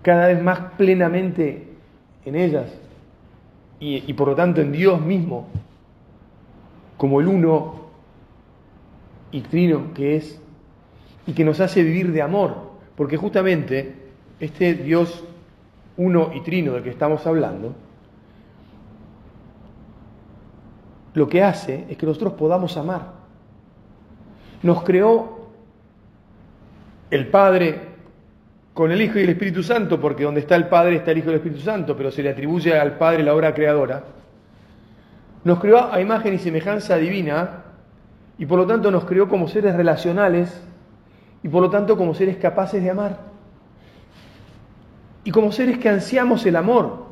cada 0.03 0.29
vez 0.29 0.43
más 0.43 0.59
plenamente 0.77 1.69
en 2.25 2.35
ellas 2.35 2.71
y, 3.79 4.13
por 4.13 4.29
lo 4.29 4.35
tanto 4.35 4.61
en 4.61 4.73
Dios 4.73 5.01
mismo, 5.01 5.49
como 6.99 7.21
el 7.21 7.29
uno 7.29 7.77
y 9.33 9.41
trino 9.41 9.95
que 9.95 10.17
es, 10.17 10.41
y 11.27 11.33
que 11.33 11.45
nos 11.45 11.61
hace 11.61 11.83
vivir 11.83 12.13
de 12.13 12.21
amor, 12.21 12.57
porque 12.95 13.17
justamente 13.17 13.95
este 14.39 14.75
Dios 14.75 15.25
uno 15.97 16.31
y 16.35 16.41
trino 16.43 16.75
del 16.75 16.83
que 16.83 16.91
estamos 16.91 17.27
hablando, 17.27 17.75
lo 21.15 21.29
que 21.29 21.43
hace 21.43 21.87
es 21.89 21.97
que 21.97 22.07
nosotros 22.07 22.35
podamos 22.35 22.77
amar. 22.77 23.13
Nos 24.63 24.83
creó 24.83 25.49
el 27.11 27.29
Padre 27.29 27.90
con 28.75 28.93
el 28.93 29.03
Hijo 29.03 29.19
y 29.19 29.23
el 29.23 29.31
Espíritu 29.31 29.63
Santo, 29.63 30.01
porque 30.01 30.25
donde 30.25 30.41
está 30.41 30.57
el 30.57 30.69
Padre 30.69 30.97
está 30.97 31.11
el 31.11 31.19
Hijo 31.19 31.29
y 31.29 31.31
el 31.31 31.37
Espíritu 31.37 31.63
Santo, 31.63 31.97
pero 31.97 32.11
se 32.11 32.23
le 32.23 32.31
atribuye 32.31 32.79
al 32.79 32.97
Padre 32.97 33.23
la 33.23 33.35
obra 33.35 33.53
creadora. 33.53 34.05
Nos 35.45 35.59
creó 35.59 35.93
a 35.93 36.01
imagen 36.01 36.35
y 36.35 36.39
semejanza 36.39 36.97
divina 36.97 37.65
y 38.39 38.47
por 38.47 38.59
lo 38.59 38.67
tanto 38.67 38.91
nos 38.91 39.05
creó 39.05 39.29
como 39.29 39.49
seres 39.49 39.75
relacionales 39.75 40.63
y 41.43 41.49
por 41.49 41.63
lo 41.63 41.71
tanto 41.71 41.97
como 41.97 42.15
seres 42.15 42.37
capaces 42.37 42.83
de 42.83 42.91
amar. 42.91 43.19
Y 45.25 45.31
como 45.31 45.53
seres 45.53 45.79
que 45.79 45.89
ansiamos 45.89 46.47
el 46.47 46.57
amor. 46.57 47.07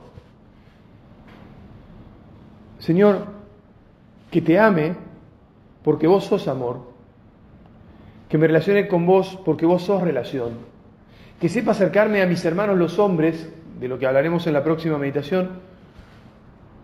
Señor, 2.79 3.27
que 4.31 4.41
te 4.41 4.59
ame 4.59 4.95
porque 5.83 6.07
vos 6.07 6.25
sos 6.25 6.49
amor. 6.49 6.81
Que 8.29 8.39
me 8.39 8.47
relacione 8.47 8.89
con 8.89 9.07
vos 9.07 9.39
porque 9.45 9.67
vos 9.67 9.83
sos 9.83 10.03
relación. 10.03 10.78
Que 11.41 11.49
sepa 11.49 11.71
acercarme 11.71 12.21
a 12.23 12.27
mis 12.27 12.45
hermanos 12.45 12.77
los 12.77 12.99
hombres, 12.99 13.49
de 13.79 13.89
lo 13.89 13.99
que 13.99 14.07
hablaremos 14.07 14.47
en 14.47 14.55
la 14.55 14.65
próxima 14.65 14.99
meditación, 14.99 15.61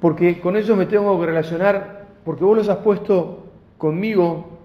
porque 0.00 0.40
con 0.40 0.56
ellos 0.56 0.76
me 0.76 0.86
tengo 0.86 1.18
que 1.18 1.26
relacionar, 1.26 2.06
porque 2.24 2.44
vos 2.44 2.56
los 2.56 2.68
has 2.68 2.78
puesto 2.78 3.46
conmigo 3.78 4.58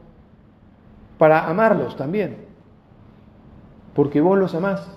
para 1.18 1.48
amarlos 1.48 1.96
también, 1.96 2.38
porque 3.96 4.22
vos 4.22 4.38
los 4.38 4.54
amás 4.54 4.88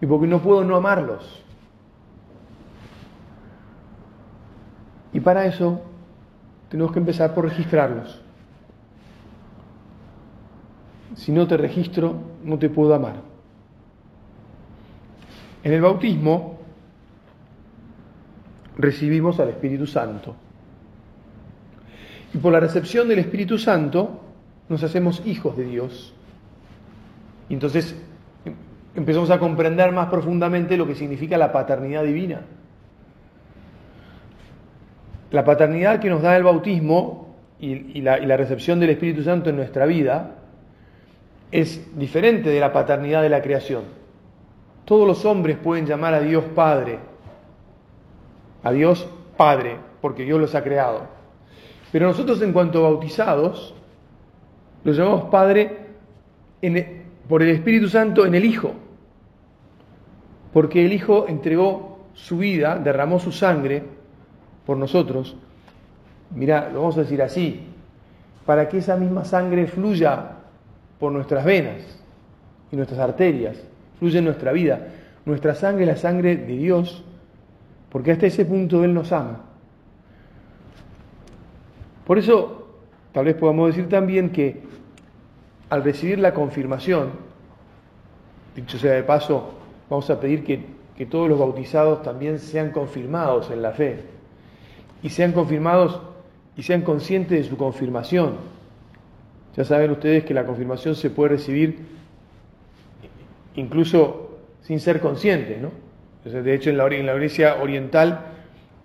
y 0.00 0.06
porque 0.06 0.26
no 0.26 0.40
puedo 0.40 0.62
no 0.64 0.76
amarlos. 0.76 1.42
Y 5.12 5.20
para 5.20 5.46
eso 5.46 5.80
tenemos 6.68 6.92
que 6.92 6.98
empezar 6.98 7.34
por 7.34 7.44
registrarlos. 7.44 8.20
Si 11.14 11.30
no 11.30 11.46
te 11.46 11.56
registro, 11.56 12.14
no 12.42 12.58
te 12.58 12.68
puedo 12.68 12.94
amar. 12.94 13.33
En 15.64 15.72
el 15.72 15.80
bautismo 15.80 16.58
recibimos 18.76 19.40
al 19.40 19.48
Espíritu 19.48 19.86
Santo. 19.86 20.36
Y 22.34 22.38
por 22.38 22.52
la 22.52 22.60
recepción 22.60 23.08
del 23.08 23.20
Espíritu 23.20 23.58
Santo 23.58 24.20
nos 24.68 24.82
hacemos 24.82 25.22
hijos 25.24 25.56
de 25.56 25.64
Dios. 25.64 26.14
Y 27.48 27.54
entonces 27.54 27.96
empezamos 28.94 29.30
a 29.30 29.38
comprender 29.38 29.90
más 29.90 30.08
profundamente 30.08 30.76
lo 30.76 30.86
que 30.86 30.94
significa 30.94 31.38
la 31.38 31.50
paternidad 31.50 32.04
divina. 32.04 32.42
La 35.30 35.44
paternidad 35.44 35.98
que 35.98 36.10
nos 36.10 36.20
da 36.20 36.36
el 36.36 36.42
bautismo 36.42 37.36
y, 37.58 38.02
la, 38.02 38.18
y 38.18 38.26
la 38.26 38.36
recepción 38.36 38.80
del 38.80 38.90
Espíritu 38.90 39.22
Santo 39.22 39.48
en 39.48 39.56
nuestra 39.56 39.86
vida 39.86 40.36
es 41.50 41.98
diferente 41.98 42.50
de 42.50 42.60
la 42.60 42.70
paternidad 42.70 43.22
de 43.22 43.30
la 43.30 43.40
creación. 43.40 44.03
Todos 44.84 45.06
los 45.06 45.24
hombres 45.24 45.56
pueden 45.56 45.86
llamar 45.86 46.14
a 46.14 46.20
Dios 46.20 46.44
Padre, 46.54 46.98
a 48.62 48.70
Dios 48.70 49.08
Padre, 49.36 49.78
porque 50.00 50.24
Dios 50.24 50.38
los 50.40 50.54
ha 50.54 50.62
creado. 50.62 51.02
Pero 51.90 52.08
nosotros 52.08 52.42
en 52.42 52.52
cuanto 52.52 52.82
bautizados, 52.82 53.74
lo 54.84 54.92
llamamos 54.92 55.24
Padre 55.30 55.78
por 57.28 57.42
el 57.42 57.50
Espíritu 57.50 57.88
Santo 57.88 58.26
en 58.26 58.34
el 58.34 58.44
Hijo, 58.44 58.72
porque 60.52 60.84
el 60.84 60.92
Hijo 60.92 61.26
entregó 61.28 62.00
su 62.12 62.38
vida, 62.38 62.78
derramó 62.78 63.18
su 63.18 63.32
sangre 63.32 63.82
por 64.66 64.76
nosotros. 64.76 65.36
Mira, 66.34 66.68
lo 66.70 66.80
vamos 66.80 66.96
a 66.98 67.00
decir 67.00 67.22
así, 67.22 67.68
para 68.44 68.68
que 68.68 68.78
esa 68.78 68.96
misma 68.96 69.24
sangre 69.24 69.66
fluya 69.66 70.32
por 70.98 71.12
nuestras 71.12 71.44
venas 71.44 72.02
y 72.70 72.76
nuestras 72.76 73.00
arterias, 73.00 73.56
fluya 73.98 74.18
en 74.18 74.24
nuestra 74.24 74.52
vida. 74.52 74.88
Nuestra 75.24 75.54
sangre 75.54 75.84
es 75.84 75.88
la 75.88 75.96
sangre 75.96 76.36
de 76.36 76.56
Dios 76.56 77.04
porque 77.90 78.10
hasta 78.12 78.26
ese 78.26 78.44
punto 78.44 78.82
Él 78.82 78.92
nos 78.92 79.12
ama. 79.12 79.40
Por 82.04 82.18
eso, 82.18 82.68
tal 83.12 83.26
vez 83.26 83.36
podamos 83.36 83.68
decir 83.68 83.88
también 83.88 84.30
que 84.30 84.62
al 85.70 85.82
recibir 85.82 86.18
la 86.18 86.34
confirmación, 86.34 87.10
dicho 88.54 88.78
sea 88.78 88.92
de 88.92 89.02
paso, 89.02 89.54
vamos 89.88 90.10
a 90.10 90.20
pedir 90.20 90.44
que, 90.44 90.64
que 90.96 91.06
todos 91.06 91.28
los 91.28 91.38
bautizados 91.38 92.02
también 92.02 92.38
sean 92.38 92.72
confirmados 92.72 93.50
en 93.50 93.62
la 93.62 93.70
fe 93.70 94.02
y 95.02 95.10
sean 95.10 95.32
confirmados 95.32 96.00
y 96.56 96.62
sean 96.62 96.82
conscientes 96.82 97.44
de 97.44 97.48
su 97.48 97.56
confirmación. 97.56 98.34
Ya 99.56 99.64
saben 99.64 99.92
ustedes 99.92 100.24
que 100.24 100.34
la 100.34 100.44
confirmación 100.44 100.96
se 100.96 101.10
puede 101.10 101.30
recibir 101.30 101.78
incluso 103.56 104.38
sin 104.62 104.80
ser 104.80 105.00
conscientes, 105.00 105.60
¿no? 105.60 105.70
De 106.24 106.54
hecho, 106.54 106.70
en 106.70 106.78
la, 106.78 106.86
iglesia 106.86 107.56
oriental, 107.60 108.20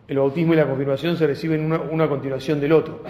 el 0.07 0.17
bautismo 0.17 0.53
y 0.53 0.57
la 0.57 0.67
confirmación 0.67 1.15
se 1.15 1.25
reciben 1.25 1.63
una, 1.63 1.79
una 1.79 2.09
continuación 2.09 2.59
del 2.59 2.73
otro. 2.73 3.01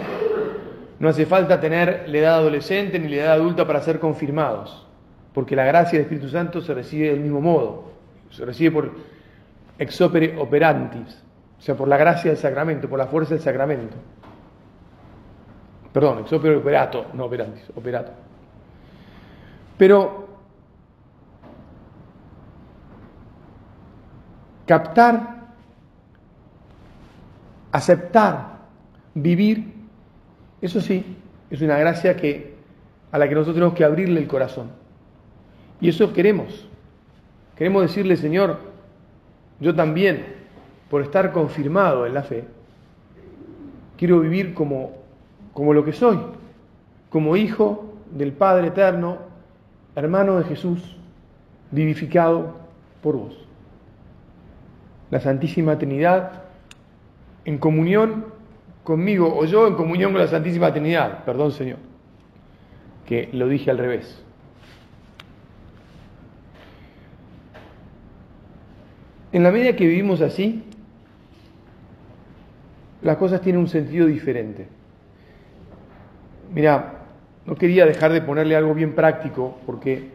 No 1.00 1.08
hace 1.08 1.26
falta 1.26 1.58
tener 1.60 2.04
la 2.06 2.18
edad 2.18 2.34
adolescente 2.36 2.98
ni 2.98 3.08
la 3.08 3.16
edad 3.16 3.32
adulta 3.32 3.66
para 3.66 3.80
ser 3.80 3.98
confirmados, 3.98 4.86
porque 5.34 5.56
la 5.56 5.64
gracia 5.64 5.98
del 5.98 6.02
Espíritu 6.02 6.28
Santo 6.28 6.60
se 6.60 6.72
recibe 6.74 7.08
del 7.08 7.20
mismo 7.20 7.40
modo, 7.40 7.90
se 8.30 8.44
recibe 8.44 8.70
por 8.70 8.92
ex 9.78 10.00
opere 10.00 10.36
operantis, 10.38 11.24
o 11.58 11.62
sea, 11.62 11.74
por 11.74 11.88
la 11.88 11.96
gracia 11.96 12.30
del 12.30 12.38
sacramento, 12.38 12.88
por 12.88 12.98
la 12.98 13.06
fuerza 13.06 13.34
del 13.34 13.42
sacramento. 13.42 13.96
Perdón, 15.92 16.20
ex 16.20 16.32
opere 16.32 16.54
operato, 16.56 17.06
no 17.14 17.24
operantis, 17.24 17.64
operato. 17.74 18.12
Pero 19.76 20.29
captar, 24.70 25.48
aceptar, 27.72 28.58
vivir, 29.16 29.64
eso 30.62 30.80
sí, 30.80 31.16
es 31.50 31.60
una 31.60 31.76
gracia 31.76 32.14
que, 32.14 32.54
a 33.10 33.18
la 33.18 33.28
que 33.28 33.34
nosotros 33.34 33.56
tenemos 33.56 33.74
que 33.74 33.82
abrirle 33.82 34.20
el 34.20 34.28
corazón. 34.28 34.70
Y 35.80 35.88
eso 35.88 36.12
queremos. 36.12 36.68
Queremos 37.56 37.82
decirle, 37.82 38.16
Señor, 38.16 38.60
yo 39.58 39.74
también, 39.74 40.24
por 40.88 41.02
estar 41.02 41.32
confirmado 41.32 42.06
en 42.06 42.14
la 42.14 42.22
fe, 42.22 42.44
quiero 43.96 44.20
vivir 44.20 44.54
como, 44.54 44.92
como 45.52 45.74
lo 45.74 45.84
que 45.84 45.92
soy, 45.92 46.20
como 47.08 47.34
hijo 47.36 47.92
del 48.12 48.32
Padre 48.32 48.68
Eterno, 48.68 49.18
hermano 49.96 50.38
de 50.38 50.44
Jesús, 50.44 50.96
vivificado 51.72 52.54
por 53.02 53.16
vos 53.16 53.49
la 55.10 55.20
Santísima 55.20 55.78
Trinidad 55.78 56.42
en 57.44 57.58
comunión 57.58 58.26
conmigo 58.84 59.36
o 59.36 59.44
yo 59.44 59.66
en 59.66 59.74
comunión 59.74 60.12
con 60.12 60.20
la 60.20 60.28
Santísima 60.28 60.72
Trinidad. 60.72 61.24
Perdón, 61.24 61.52
Señor, 61.52 61.78
que 63.06 63.28
lo 63.32 63.48
dije 63.48 63.70
al 63.70 63.78
revés. 63.78 64.22
En 69.32 69.42
la 69.42 69.52
medida 69.52 69.76
que 69.76 69.86
vivimos 69.86 70.20
así, 70.20 70.64
las 73.02 73.16
cosas 73.16 73.40
tienen 73.40 73.60
un 73.60 73.68
sentido 73.68 74.06
diferente. 74.06 74.66
Mira, 76.52 77.04
no 77.46 77.54
quería 77.54 77.86
dejar 77.86 78.12
de 78.12 78.22
ponerle 78.22 78.56
algo 78.56 78.74
bien 78.74 78.94
práctico 78.94 79.58
porque 79.66 80.10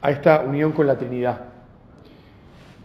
a 0.00 0.10
esta 0.10 0.40
unión 0.40 0.72
con 0.72 0.86
la 0.86 0.96
Trinidad. 0.96 1.53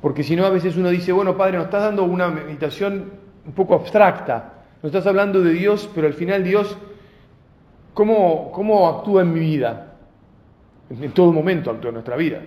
Porque 0.02 0.24
si 0.24 0.36
no, 0.36 0.46
a 0.46 0.50
veces 0.50 0.78
uno 0.78 0.90
dice, 0.90 1.12
bueno, 1.12 1.36
Padre, 1.36 1.58
nos 1.58 1.66
estás 1.66 1.84
dando 1.84 2.04
una 2.04 2.30
meditación 2.30 3.12
un 3.46 3.52
poco 3.54 3.76
abstracta, 3.76 4.54
nos 4.82 4.92
estás 4.92 5.08
hablando 5.08 5.42
de 5.42 5.52
Dios, 5.52 5.90
pero 5.94 6.08
al 6.08 6.14
final 6.14 6.44
Dios, 6.44 6.78
¿cómo, 7.94 8.52
cómo 8.52 8.88
actúa 8.88 9.24
en 9.24 9.34
mi 9.34 9.42
vida? 9.42 9.98
En 10.90 11.12
todo 11.12 11.34
momento 11.34 11.70
actúa 11.70 11.90
en 11.90 11.96
nuestra 11.96 12.16
vida. 12.16 12.42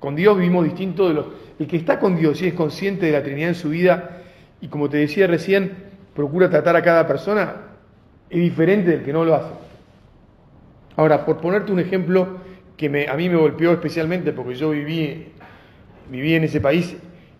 Con 0.00 0.16
Dios 0.16 0.36
vivimos 0.36 0.64
distinto 0.64 1.08
de 1.08 1.14
los... 1.14 1.26
El 1.58 1.68
que 1.68 1.76
está 1.76 2.00
con 2.00 2.16
Dios 2.16 2.42
y 2.42 2.48
es 2.48 2.54
consciente 2.54 3.06
de 3.06 3.12
la 3.12 3.22
Trinidad 3.22 3.50
en 3.50 3.54
su 3.54 3.68
vida 3.68 4.22
y 4.60 4.66
como 4.68 4.88
te 4.88 4.96
decía 4.96 5.28
recién, 5.28 5.76
procura 6.14 6.50
tratar 6.50 6.74
a 6.74 6.82
cada 6.82 7.06
persona, 7.06 7.54
es 8.28 8.40
diferente 8.40 8.90
del 8.90 9.04
que 9.04 9.12
no 9.12 9.24
lo 9.24 9.34
hace. 9.34 9.52
Ahora, 10.96 11.24
por 11.24 11.38
ponerte 11.38 11.70
un 11.70 11.78
ejemplo 11.78 12.38
que 12.76 13.06
a 13.08 13.14
mí 13.14 13.28
me 13.28 13.36
golpeó 13.36 13.72
especialmente 13.72 14.32
porque 14.32 14.54
yo 14.54 14.70
viví 14.70 15.32
viví 16.10 16.34
en 16.34 16.44
ese 16.44 16.60
país 16.60 16.96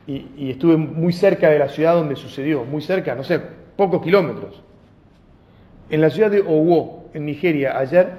y, 0.06 0.50
estuve 0.50 0.76
muy 0.76 1.12
cerca 1.12 1.48
de 1.48 1.58
la 1.58 1.68
ciudad 1.68 1.94
donde 1.94 2.16
sucedió, 2.16 2.64
muy 2.64 2.82
cerca, 2.82 3.14
no 3.14 3.24
sé, 3.24 3.40
pocos 3.76 4.02
kilómetros. 4.02 4.62
En 5.90 6.00
la 6.00 6.10
ciudad 6.10 6.30
de 6.30 6.40
Owo, 6.40 7.10
en 7.14 7.26
Nigeria, 7.26 7.78
ayer, 7.78 8.10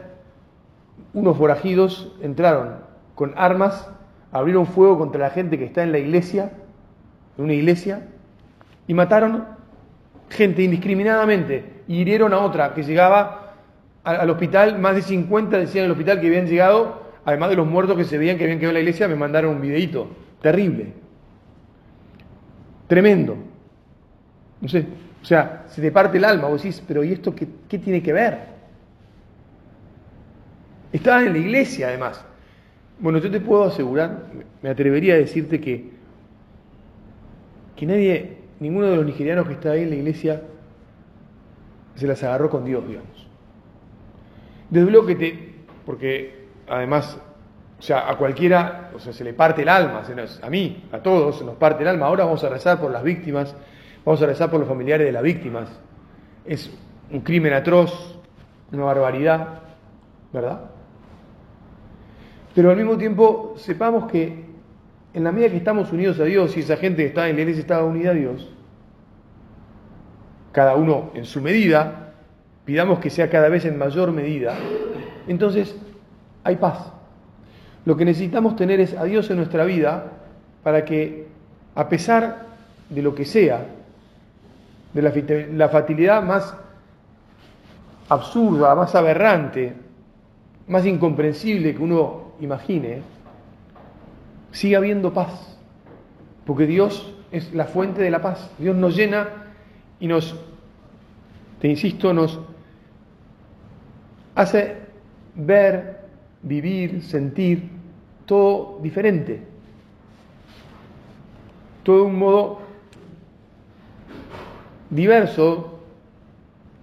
unos 1.13 1.38
forajidos 1.38 2.13
entraron 2.21 2.75
con 3.15 3.34
armas, 3.36 3.89
abrieron 4.32 4.65
fuego 4.65 4.97
contra 4.97 5.19
la 5.19 5.29
gente 5.29 5.58
que 5.58 5.65
está 5.65 5.84
en 5.84 5.91
la 5.91 5.99
iglesia, 5.99 6.51
en 7.38 7.43
una 7.43 7.53
iglesia, 7.53 8.08
y 8.88 8.93
mataron 8.93 9.45
gente 10.29 10.63
indiscriminadamente 10.63 11.84
y 11.88 11.97
hirieron 11.97 12.34
a 12.34 12.39
otra 12.39 12.73
que 12.73 12.84
llegaba 12.84 13.56
al 14.03 14.29
hospital, 14.29 14.79
más 14.79 14.95
de 14.95 15.01
50 15.01 15.58
decían 15.58 15.86
en 15.86 15.86
el 15.86 15.91
hospital 15.91 16.19
que 16.19 16.27
habían 16.27 16.47
llegado, 16.47 17.03
además 17.23 17.49
de 17.49 17.56
los 17.56 17.67
muertos 17.67 17.95
que 17.95 18.03
se 18.03 18.17
veían 18.17 18.38
que 18.38 18.43
habían 18.43 18.60
quedado 18.60 18.71
en 18.71 18.75
la 18.75 18.79
iglesia, 18.82 19.08
me 19.08 19.15
mandaron 19.15 19.56
un 19.56 19.62
videito, 19.62 20.10
terrible, 20.43 20.93
tremendo. 22.88 23.38
No 24.62 24.67
sé, 24.67 24.86
o 25.21 25.25
sea, 25.25 25.63
se 25.69 25.82
te 25.82 25.91
parte 25.91 26.17
el 26.17 26.25
alma, 26.25 26.49
vos 26.49 26.62
decís, 26.62 26.84
pero 26.86 27.03
¿y 27.03 27.13
esto 27.13 27.34
qué, 27.34 27.47
tiene 27.79 28.03
que 28.03 28.12
ver? 28.13 28.39
Estaban 30.91 31.27
en 31.27 31.34
la 31.34 31.39
iglesia 31.39 31.88
además. 31.88 32.23
Bueno, 32.99 33.19
yo 33.19 33.32
te 33.32 33.39
puedo 33.39 33.63
asegurar, 33.63 34.25
me 34.62 34.69
atrevería 34.69 35.15
a 35.15 35.17
decirte 35.17 35.60
que, 35.60 35.91
que 37.75 37.86
nadie 37.86 38.38
ninguno 38.60 38.88
de 38.88 38.97
los 38.97 39.06
nigerianos 39.06 39.47
que 39.47 39.53
está 39.53 39.71
ahí 39.71 39.84
en 39.84 39.89
la 39.89 39.95
iglesia 39.95 40.41
se 41.95 42.06
las 42.06 42.21
agarró 42.23 42.49
con 42.49 42.65
Dios, 42.65 42.86
digamos. 42.88 43.27
Desde 44.69 44.91
luego 44.91 45.08
que 45.08 45.15
te, 45.15 45.53
porque 45.86 46.47
además, 46.67 47.17
o 47.79 47.81
sea, 47.81 48.09
a 48.09 48.15
cualquiera, 48.17 48.91
o 48.95 48.99
sea, 48.99 49.12
se 49.12 49.23
le 49.23 49.33
parte 49.33 49.63
el 49.63 49.69
alma, 49.69 50.03
a 50.41 50.49
mí, 50.49 50.86
a 50.91 50.99
todos, 50.99 51.39
se 51.39 51.43
nos 51.43 51.55
parte 51.55 51.83
el 51.83 51.89
alma. 51.89 52.05
Ahora 52.05 52.25
vamos 52.25 52.43
a 52.43 52.49
rezar 52.49 52.79
por 52.79 52.91
las 52.91 53.03
víctimas, 53.03 53.55
vamos 54.05 54.21
a 54.21 54.25
rezar 54.25 54.49
por 54.49 54.59
los 54.59 54.69
familiares 54.69 55.05
de 55.05 55.12
las 55.12 55.23
víctimas. 55.23 55.69
Es 56.45 56.71
un 57.12 57.21
crimen 57.21 57.53
atroz, 57.53 58.19
una 58.71 58.86
barbaridad, 58.86 59.59
¿verdad? 60.31 60.62
Pero 62.55 62.69
al 62.69 62.77
mismo 62.77 62.97
tiempo, 62.97 63.53
sepamos 63.57 64.09
que 64.12 64.45
en 65.13 65.23
la 65.23 65.31
medida 65.31 65.49
que 65.49 65.57
estamos 65.57 65.91
unidos 65.91 66.19
a 66.19 66.23
Dios 66.23 66.55
y 66.57 66.62
esa 66.62 66.77
gente 66.77 67.03
que 67.03 67.09
está 67.09 67.29
en 67.29 67.36
la 67.36 67.41
iglesia 67.41 67.62
está 67.62 67.83
unida 67.83 68.12
a 68.12 68.13
Dios, 68.13 68.49
cada 70.51 70.75
uno 70.75 71.12
en 71.13 71.25
su 71.25 71.41
medida, 71.41 72.13
pidamos 72.65 72.99
que 72.99 73.09
sea 73.09 73.29
cada 73.29 73.49
vez 73.49 73.65
en 73.65 73.77
mayor 73.77 74.12
medida, 74.12 74.55
entonces 75.27 75.75
hay 76.43 76.55
paz. 76.55 76.93
Lo 77.86 77.98
que 77.98 78.06
necesitamos 78.06 78.56
tener 78.56 78.80
es 78.80 78.96
a 78.96 79.04
Dios 79.04 79.30
en 79.30 79.38
nuestra 79.38 79.65
vida 79.65 80.12
para 80.63 80.86
que, 80.86 81.28
a 81.76 81.89
pesar 81.89 82.46
de 82.89 83.02
lo 83.02 83.13
que 83.13 83.26
sea, 83.26 83.65
de 84.93 85.02
la, 85.02 85.12
la 85.54 85.69
fatalidad 85.69 86.24
más 86.24 86.56
absurda, 88.10 88.76
más 88.76 88.96
aberrante, 88.96 89.74
más 90.67 90.86
incomprensible 90.86 91.76
que 91.76 91.82
uno 91.82 92.34
imagine, 92.39 93.02
siga 94.52 94.78
habiendo 94.78 95.13
paz, 95.13 95.58
porque 96.46 96.65
Dios 96.65 97.13
es 97.32 97.54
la 97.54 97.65
fuente 97.65 98.02
de 98.02 98.12
la 98.12 98.22
paz. 98.22 98.50
Dios 98.60 98.76
nos 98.76 98.96
llena 98.96 99.28
y 100.00 100.08
nos, 100.08 100.36
te 101.60 101.67
insisto, 101.67 102.13
nos 102.13 102.39
hace 104.36 104.78
ver, 105.36 106.02
vivir, 106.43 107.02
sentir 107.02 107.69
todo 108.25 108.79
diferente, 108.81 109.41
todo 111.83 111.97
de 111.97 112.03
un 112.03 112.19
modo 112.19 112.59
diverso, 114.89 115.79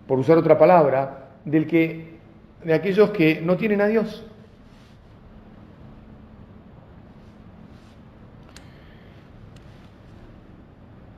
por 0.07 0.18
usar 0.18 0.37
otra 0.37 0.59
palabra, 0.59 1.29
del 1.44 1.66
que 1.66 2.18
de 2.64 2.74
aquellos 2.74 3.11
que 3.11 3.40
no 3.40 3.57
tienen 3.57 3.81
a 3.81 3.87
Dios. 3.87 4.24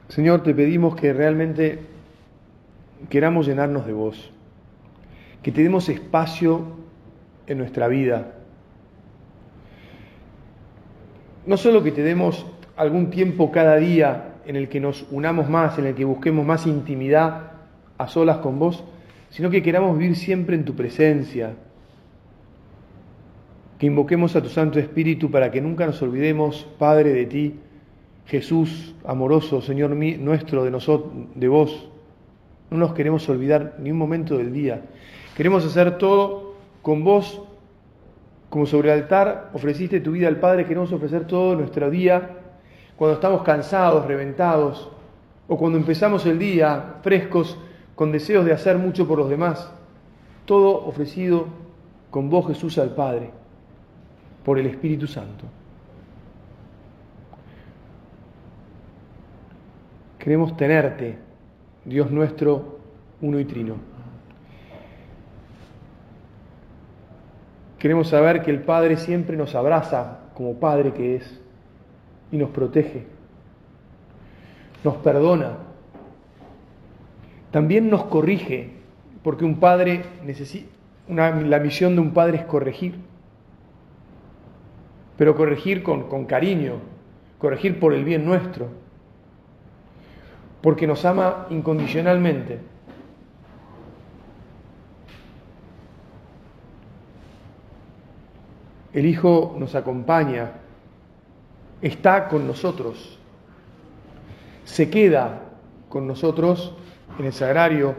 Señor, 0.08 0.42
te 0.42 0.54
pedimos 0.54 0.94
que 0.94 1.14
realmente 1.14 1.80
queramos 3.08 3.46
llenarnos 3.46 3.86
de 3.86 3.94
vos, 3.94 4.30
que 5.42 5.50
te 5.50 5.62
demos 5.62 5.88
espacio 5.88 6.66
en 7.46 7.58
nuestra 7.58 7.88
vida. 7.88 8.34
No 11.46 11.56
solo 11.56 11.82
que 11.82 11.92
te 11.92 12.02
demos 12.02 12.46
algún 12.76 13.10
tiempo 13.10 13.50
cada 13.50 13.76
día 13.76 14.34
en 14.46 14.56
el 14.56 14.68
que 14.68 14.80
nos 14.80 15.06
unamos 15.10 15.48
más, 15.48 15.78
en 15.78 15.86
el 15.86 15.94
que 15.94 16.04
busquemos 16.04 16.46
más 16.46 16.66
intimidad 16.66 17.52
a 17.98 18.08
solas 18.08 18.38
con 18.38 18.58
vos, 18.58 18.84
sino 19.30 19.50
que 19.50 19.62
queramos 19.62 19.96
vivir 19.98 20.16
siempre 20.16 20.56
en 20.56 20.64
tu 20.64 20.74
presencia, 20.74 21.54
que 23.78 23.86
invoquemos 23.86 24.36
a 24.36 24.42
tu 24.42 24.48
Santo 24.48 24.78
Espíritu 24.78 25.30
para 25.30 25.50
que 25.50 25.60
nunca 25.60 25.86
nos 25.86 26.00
olvidemos, 26.02 26.68
Padre, 26.78 27.12
de 27.12 27.26
ti, 27.26 27.54
Jesús 28.26 28.94
amoroso, 29.04 29.60
Señor 29.60 29.90
nuestro, 29.90 30.64
de 30.64 30.70
de 31.34 31.48
vos. 31.48 31.88
No 32.70 32.78
nos 32.78 32.94
queremos 32.94 33.28
olvidar 33.28 33.76
ni 33.80 33.90
un 33.90 33.98
momento 33.98 34.38
del 34.38 34.52
día. 34.52 34.82
Queremos 35.36 35.64
hacer 35.64 35.98
todo 35.98 36.54
con 36.82 37.04
vos, 37.04 37.42
como 38.52 38.66
sobre 38.66 38.92
el 38.92 39.00
altar 39.00 39.48
ofreciste 39.54 40.00
tu 40.00 40.12
vida 40.12 40.28
al 40.28 40.36
Padre, 40.36 40.66
queremos 40.66 40.92
ofrecer 40.92 41.26
todo 41.26 41.56
nuestro 41.56 41.88
día 41.88 42.36
cuando 42.96 43.14
estamos 43.14 43.40
cansados, 43.44 44.06
reventados, 44.06 44.90
o 45.48 45.56
cuando 45.56 45.78
empezamos 45.78 46.26
el 46.26 46.38
día 46.38 46.96
frescos, 47.02 47.58
con 47.94 48.12
deseos 48.12 48.44
de 48.44 48.52
hacer 48.52 48.76
mucho 48.76 49.08
por 49.08 49.16
los 49.16 49.30
demás. 49.30 49.72
Todo 50.44 50.84
ofrecido 50.84 51.46
con 52.10 52.28
vos, 52.28 52.46
Jesús, 52.46 52.76
al 52.76 52.90
Padre, 52.90 53.30
por 54.44 54.58
el 54.58 54.66
Espíritu 54.66 55.06
Santo. 55.06 55.46
Queremos 60.18 60.58
tenerte, 60.58 61.16
Dios 61.86 62.10
nuestro, 62.10 62.80
uno 63.22 63.40
y 63.40 63.46
trino. 63.46 63.91
Queremos 67.82 68.06
saber 68.06 68.44
que 68.44 68.52
el 68.52 68.60
Padre 68.60 68.96
siempre 68.96 69.36
nos 69.36 69.56
abraza 69.56 70.20
como 70.34 70.60
Padre 70.60 70.92
que 70.92 71.16
es 71.16 71.40
y 72.30 72.36
nos 72.36 72.50
protege, 72.50 73.06
nos 74.84 74.98
perdona, 74.98 75.56
también 77.50 77.90
nos 77.90 78.04
corrige, 78.04 78.70
porque 79.24 79.44
un 79.44 79.58
Padre 79.58 80.04
necesita, 80.24 80.70
la 81.08 81.58
misión 81.58 81.96
de 81.96 82.02
un 82.02 82.12
Padre 82.12 82.38
es 82.38 82.44
corregir, 82.44 82.94
pero 85.16 85.34
corregir 85.34 85.82
con, 85.82 86.08
con 86.08 86.26
cariño, 86.26 86.74
corregir 87.40 87.80
por 87.80 87.94
el 87.94 88.04
bien 88.04 88.24
nuestro 88.24 88.68
porque 90.60 90.86
nos 90.86 91.04
ama 91.04 91.48
incondicionalmente. 91.50 92.60
El 98.92 99.06
Hijo 99.06 99.56
nos 99.58 99.74
acompaña, 99.74 100.52
está 101.80 102.28
con 102.28 102.46
nosotros, 102.46 103.18
se 104.64 104.90
queda 104.90 105.40
con 105.88 106.06
nosotros 106.06 106.74
en 107.18 107.24
el 107.26 107.32
sagrario, 107.32 107.94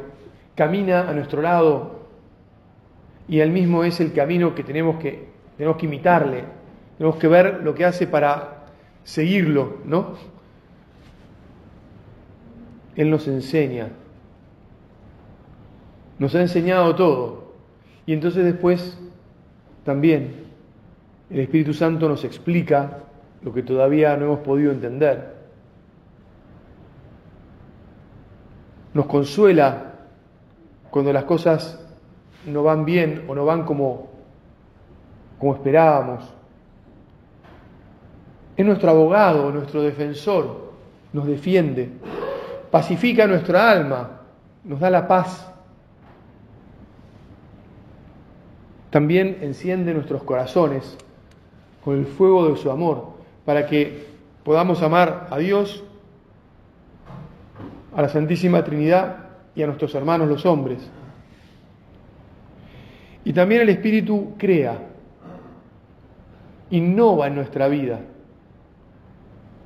camina 0.55 1.09
a 1.09 1.13
nuestro 1.13 1.41
lado 1.41 2.03
y 3.27 3.39
él 3.39 3.51
mismo 3.51 3.83
es 3.83 3.99
el 3.99 4.13
camino 4.13 4.53
que 4.53 4.63
tenemos 4.63 4.97
que, 4.97 5.29
tenemos 5.57 5.77
que 5.77 5.85
imitarle, 5.85 6.43
tenemos 6.97 7.17
que 7.17 7.27
ver 7.27 7.61
lo 7.63 7.73
que 7.73 7.85
hace 7.85 8.07
para 8.07 8.65
seguirlo, 9.03 9.77
¿no? 9.85 10.15
Él 12.95 13.09
nos 13.09 13.27
enseña. 13.27 13.89
Nos 16.19 16.35
ha 16.35 16.41
enseñado 16.41 16.95
todo. 16.95 17.53
Y 18.05 18.13
entonces 18.13 18.43
después 18.45 18.99
también 19.83 20.42
el 21.33 21.39
Espíritu 21.39 21.73
Santo 21.73 22.07
nos 22.07 22.23
explica 22.23 22.99
lo 23.41 23.53
que 23.53 23.63
todavía 23.63 24.15
no 24.15 24.25
hemos 24.25 24.39
podido 24.39 24.71
entender. 24.71 25.33
Nos 28.93 29.07
consuela 29.07 29.95
cuando 30.91 31.11
las 31.11 31.23
cosas 31.23 31.83
no 32.45 32.63
van 32.63 32.85
bien 32.85 33.25
o 33.27 33.33
no 33.33 33.45
van 33.45 33.63
como, 33.65 34.09
como 35.39 35.55
esperábamos. 35.55 36.31
Es 38.55 38.65
nuestro 38.65 38.91
abogado, 38.91 39.51
nuestro 39.51 39.81
defensor, 39.81 40.71
nos 41.11 41.25
defiende 41.25 41.91
pacifica 42.73 43.27
nuestra 43.27 43.69
alma, 43.69 44.21
nos 44.63 44.79
da 44.79 44.89
la 44.89 45.07
paz. 45.07 45.47
También 48.89 49.37
enciende 49.41 49.93
nuestros 49.93 50.23
corazones 50.23 50.97
con 51.83 51.97
el 51.97 52.05
fuego 52.05 52.49
de 52.49 52.57
su 52.57 52.71
amor, 52.71 53.09
para 53.45 53.67
que 53.67 54.05
podamos 54.43 54.81
amar 54.81 55.27
a 55.29 55.37
Dios, 55.37 55.83
a 57.95 58.01
la 58.01 58.09
Santísima 58.09 58.63
Trinidad 58.63 59.17
y 59.55 59.63
a 59.63 59.67
nuestros 59.67 59.93
hermanos 59.95 60.27
los 60.27 60.45
hombres. 60.45 60.89
Y 63.25 63.33
también 63.33 63.61
el 63.61 63.69
Espíritu 63.69 64.33
crea, 64.37 64.77
innova 66.71 67.27
en 67.27 67.35
nuestra 67.35 67.67
vida, 67.67 67.99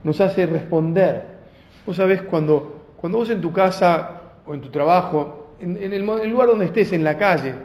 nos 0.04 0.22
hace 0.22 0.46
responder. 0.46 1.38
Vos 1.86 1.98
sabés, 1.98 2.22
cuando, 2.24 2.94
cuando 2.98 3.20
vos 3.20 3.30
en 3.30 3.42
tu 3.42 3.52
casa 3.52 4.22
o 4.46 4.54
en 4.54 4.62
tu 4.62 4.70
trabajo, 4.70 5.56
en, 5.60 5.78
el, 5.94 6.06
lugar 6.06 6.48
donde 6.48 6.66
estés, 6.66 6.94
en 6.94 7.04
la 7.04 7.18
calle, 7.18 7.56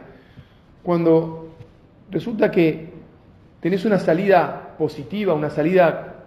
cuando 0.81 1.49
resulta 2.09 2.49
que 2.49 2.92
tenés 3.63 3.85
una 3.85 3.97
salida 3.97 4.75
positiva, 4.77 5.33
una 5.33 5.49
salida, 5.49 6.25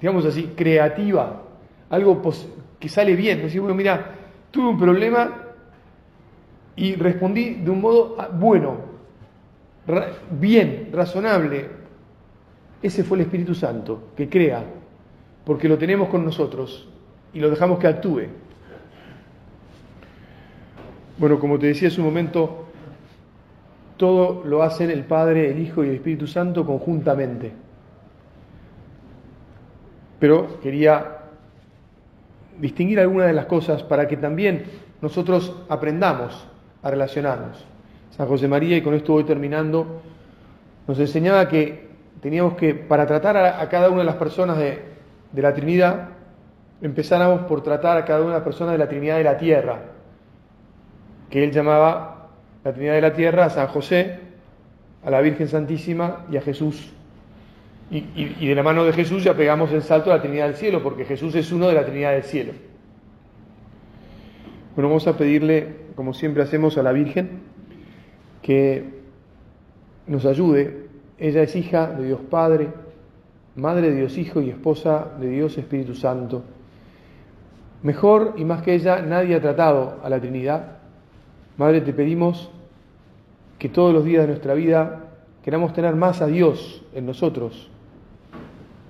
digamos 0.00 0.24
así, 0.24 0.50
creativa, 0.56 1.44
algo 1.90 2.20
que 2.80 2.88
sale 2.88 3.14
bien, 3.14 3.40
decir, 3.40 3.60
bueno, 3.60 3.76
mira, 3.76 4.14
tuve 4.50 4.70
un 4.70 4.76
problema 4.76 5.42
y 6.74 6.96
respondí 6.96 7.54
de 7.54 7.70
un 7.70 7.80
modo 7.80 8.16
ah, 8.18 8.30
bueno, 8.32 8.78
bien, 10.40 10.90
razonable. 10.92 11.70
Ese 12.82 13.04
fue 13.04 13.18
el 13.18 13.22
Espíritu 13.26 13.54
Santo 13.54 14.08
que 14.16 14.28
crea, 14.28 14.64
porque 15.44 15.68
lo 15.68 15.78
tenemos 15.78 16.08
con 16.08 16.24
nosotros 16.24 16.88
y 17.32 17.38
lo 17.38 17.48
dejamos 17.48 17.78
que 17.78 17.86
actúe. 17.86 18.22
Bueno, 21.16 21.38
como 21.38 21.60
te 21.60 21.68
decía 21.68 21.86
hace 21.86 22.00
un 22.00 22.08
momento, 22.08 22.65
todo 23.96 24.42
lo 24.44 24.62
hacen 24.62 24.90
el 24.90 25.04
Padre, 25.04 25.50
el 25.50 25.60
Hijo 25.60 25.84
y 25.84 25.88
el 25.88 25.94
Espíritu 25.96 26.26
Santo 26.26 26.66
conjuntamente. 26.66 27.52
Pero 30.18 30.60
quería 30.60 31.18
distinguir 32.58 33.00
algunas 33.00 33.26
de 33.28 33.34
las 33.34 33.46
cosas 33.46 33.82
para 33.82 34.08
que 34.08 34.16
también 34.16 34.64
nosotros 35.00 35.54
aprendamos 35.68 36.46
a 36.82 36.90
relacionarnos. 36.90 37.64
San 38.10 38.26
José 38.26 38.48
María, 38.48 38.76
y 38.76 38.82
con 38.82 38.94
esto 38.94 39.12
voy 39.12 39.24
terminando, 39.24 40.00
nos 40.86 40.98
enseñaba 40.98 41.48
que 41.48 41.86
teníamos 42.20 42.54
que, 42.54 42.74
para 42.74 43.06
tratar 43.06 43.36
a, 43.36 43.68
cada 43.68 43.90
una 43.90 43.98
de 43.98 44.04
las 44.04 44.16
personas 44.16 44.56
de, 44.56 44.82
de 45.32 45.42
la 45.42 45.52
Trinidad, 45.52 46.08
empezáramos 46.80 47.42
por 47.42 47.62
tratar 47.62 47.98
a 47.98 48.04
cada 48.04 48.20
una 48.20 48.30
de 48.30 48.36
las 48.36 48.44
personas 48.44 48.72
de 48.72 48.78
la 48.78 48.88
Trinidad 48.88 49.16
de 49.18 49.24
la 49.24 49.36
Tierra, 49.36 49.80
que 51.28 51.44
él 51.44 51.50
llamaba 51.50 52.15
la 52.66 52.72
Trinidad 52.72 52.94
de 52.94 53.00
la 53.00 53.12
Tierra 53.12 53.44
a 53.44 53.50
San 53.50 53.68
José, 53.68 54.18
a 55.04 55.08
la 55.08 55.20
Virgen 55.20 55.46
Santísima 55.46 56.26
y 56.32 56.36
a 56.36 56.40
Jesús. 56.40 56.90
Y, 57.92 57.98
y, 58.16 58.48
de 58.48 58.54
la 58.56 58.64
mano 58.64 58.82
de 58.82 58.92
Jesús 58.92 59.22
ya 59.22 59.34
pegamos 59.34 59.70
el 59.70 59.82
salto 59.82 60.10
a 60.10 60.16
la 60.16 60.20
Trinidad 60.20 60.46
del 60.46 60.56
Cielo, 60.56 60.82
porque 60.82 61.04
Jesús 61.04 61.32
es 61.36 61.52
uno 61.52 61.68
de 61.68 61.74
la 61.74 61.84
Trinidad 61.84 62.14
del 62.14 62.24
Cielo. 62.24 62.54
Bueno, 64.74 64.88
vamos 64.88 65.06
a 65.06 65.16
pedirle, 65.16 65.76
como 65.94 66.12
siempre 66.12 66.42
hacemos, 66.42 66.76
a 66.76 66.82
la 66.82 66.90
Virgen 66.90 67.38
que 68.42 68.82
nos 70.08 70.26
ayude. 70.26 70.88
Ella 71.18 71.42
es 71.42 71.54
hija 71.54 71.86
de 71.86 72.04
Dios 72.04 72.20
Padre, 72.28 72.66
madre 73.54 73.90
de 73.90 73.96
Dios 73.96 74.18
Hijo 74.18 74.40
y 74.40 74.50
esposa 74.50 75.12
de 75.20 75.28
Dios 75.28 75.56
Espíritu 75.56 75.94
Santo. 75.94 76.42
Mejor 77.84 78.34
y 78.36 78.44
más 78.44 78.62
que 78.62 78.74
ella 78.74 79.02
nadie 79.02 79.36
ha 79.36 79.40
tratado 79.40 80.00
a 80.02 80.10
la 80.10 80.18
Trinidad. 80.18 80.75
Madre, 81.56 81.80
te 81.80 81.92
pedimos 81.92 82.50
que 83.58 83.68
todos 83.68 83.94
los 83.94 84.04
días 84.04 84.22
de 84.22 84.28
nuestra 84.28 84.54
vida 84.54 85.04
queramos 85.42 85.72
tener 85.72 85.96
más 85.96 86.20
a 86.20 86.26
Dios 86.26 86.82
en 86.92 87.06
nosotros 87.06 87.70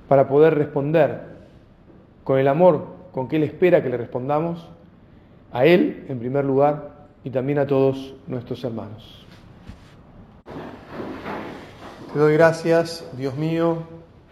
para 0.09 0.29
poder 0.29 0.55
responder 0.55 1.37
con 2.25 2.39
el 2.39 2.49
amor 2.49 2.97
con 3.17 3.29
que 3.29 3.37
Él 3.37 3.45
espera 3.45 3.83
que 3.83 3.89
le 3.89 3.97
respondamos, 3.97 4.69
a 5.51 5.65
Él 5.65 6.05
en 6.09 6.19
primer 6.19 6.45
lugar 6.45 7.07
y 7.25 7.31
también 7.31 7.59
a 7.59 7.67
todos 7.67 8.15
nuestros 8.27 8.63
hermanos. 8.63 9.25
Te 12.13 12.19
doy 12.19 12.35
gracias, 12.35 13.09
Dios 13.17 13.37
mío, 13.37 13.79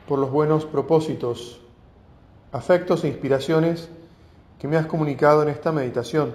por 0.06 0.18
los 0.18 0.30
buenos 0.30 0.66
propósitos, 0.66 1.62
afectos 2.52 3.04
e 3.04 3.08
inspiraciones 3.08 3.88
que 4.58 4.68
me 4.68 4.76
has 4.76 4.84
comunicado 4.84 5.42
en 5.42 5.48
esta 5.48 5.72
meditación. 5.72 6.34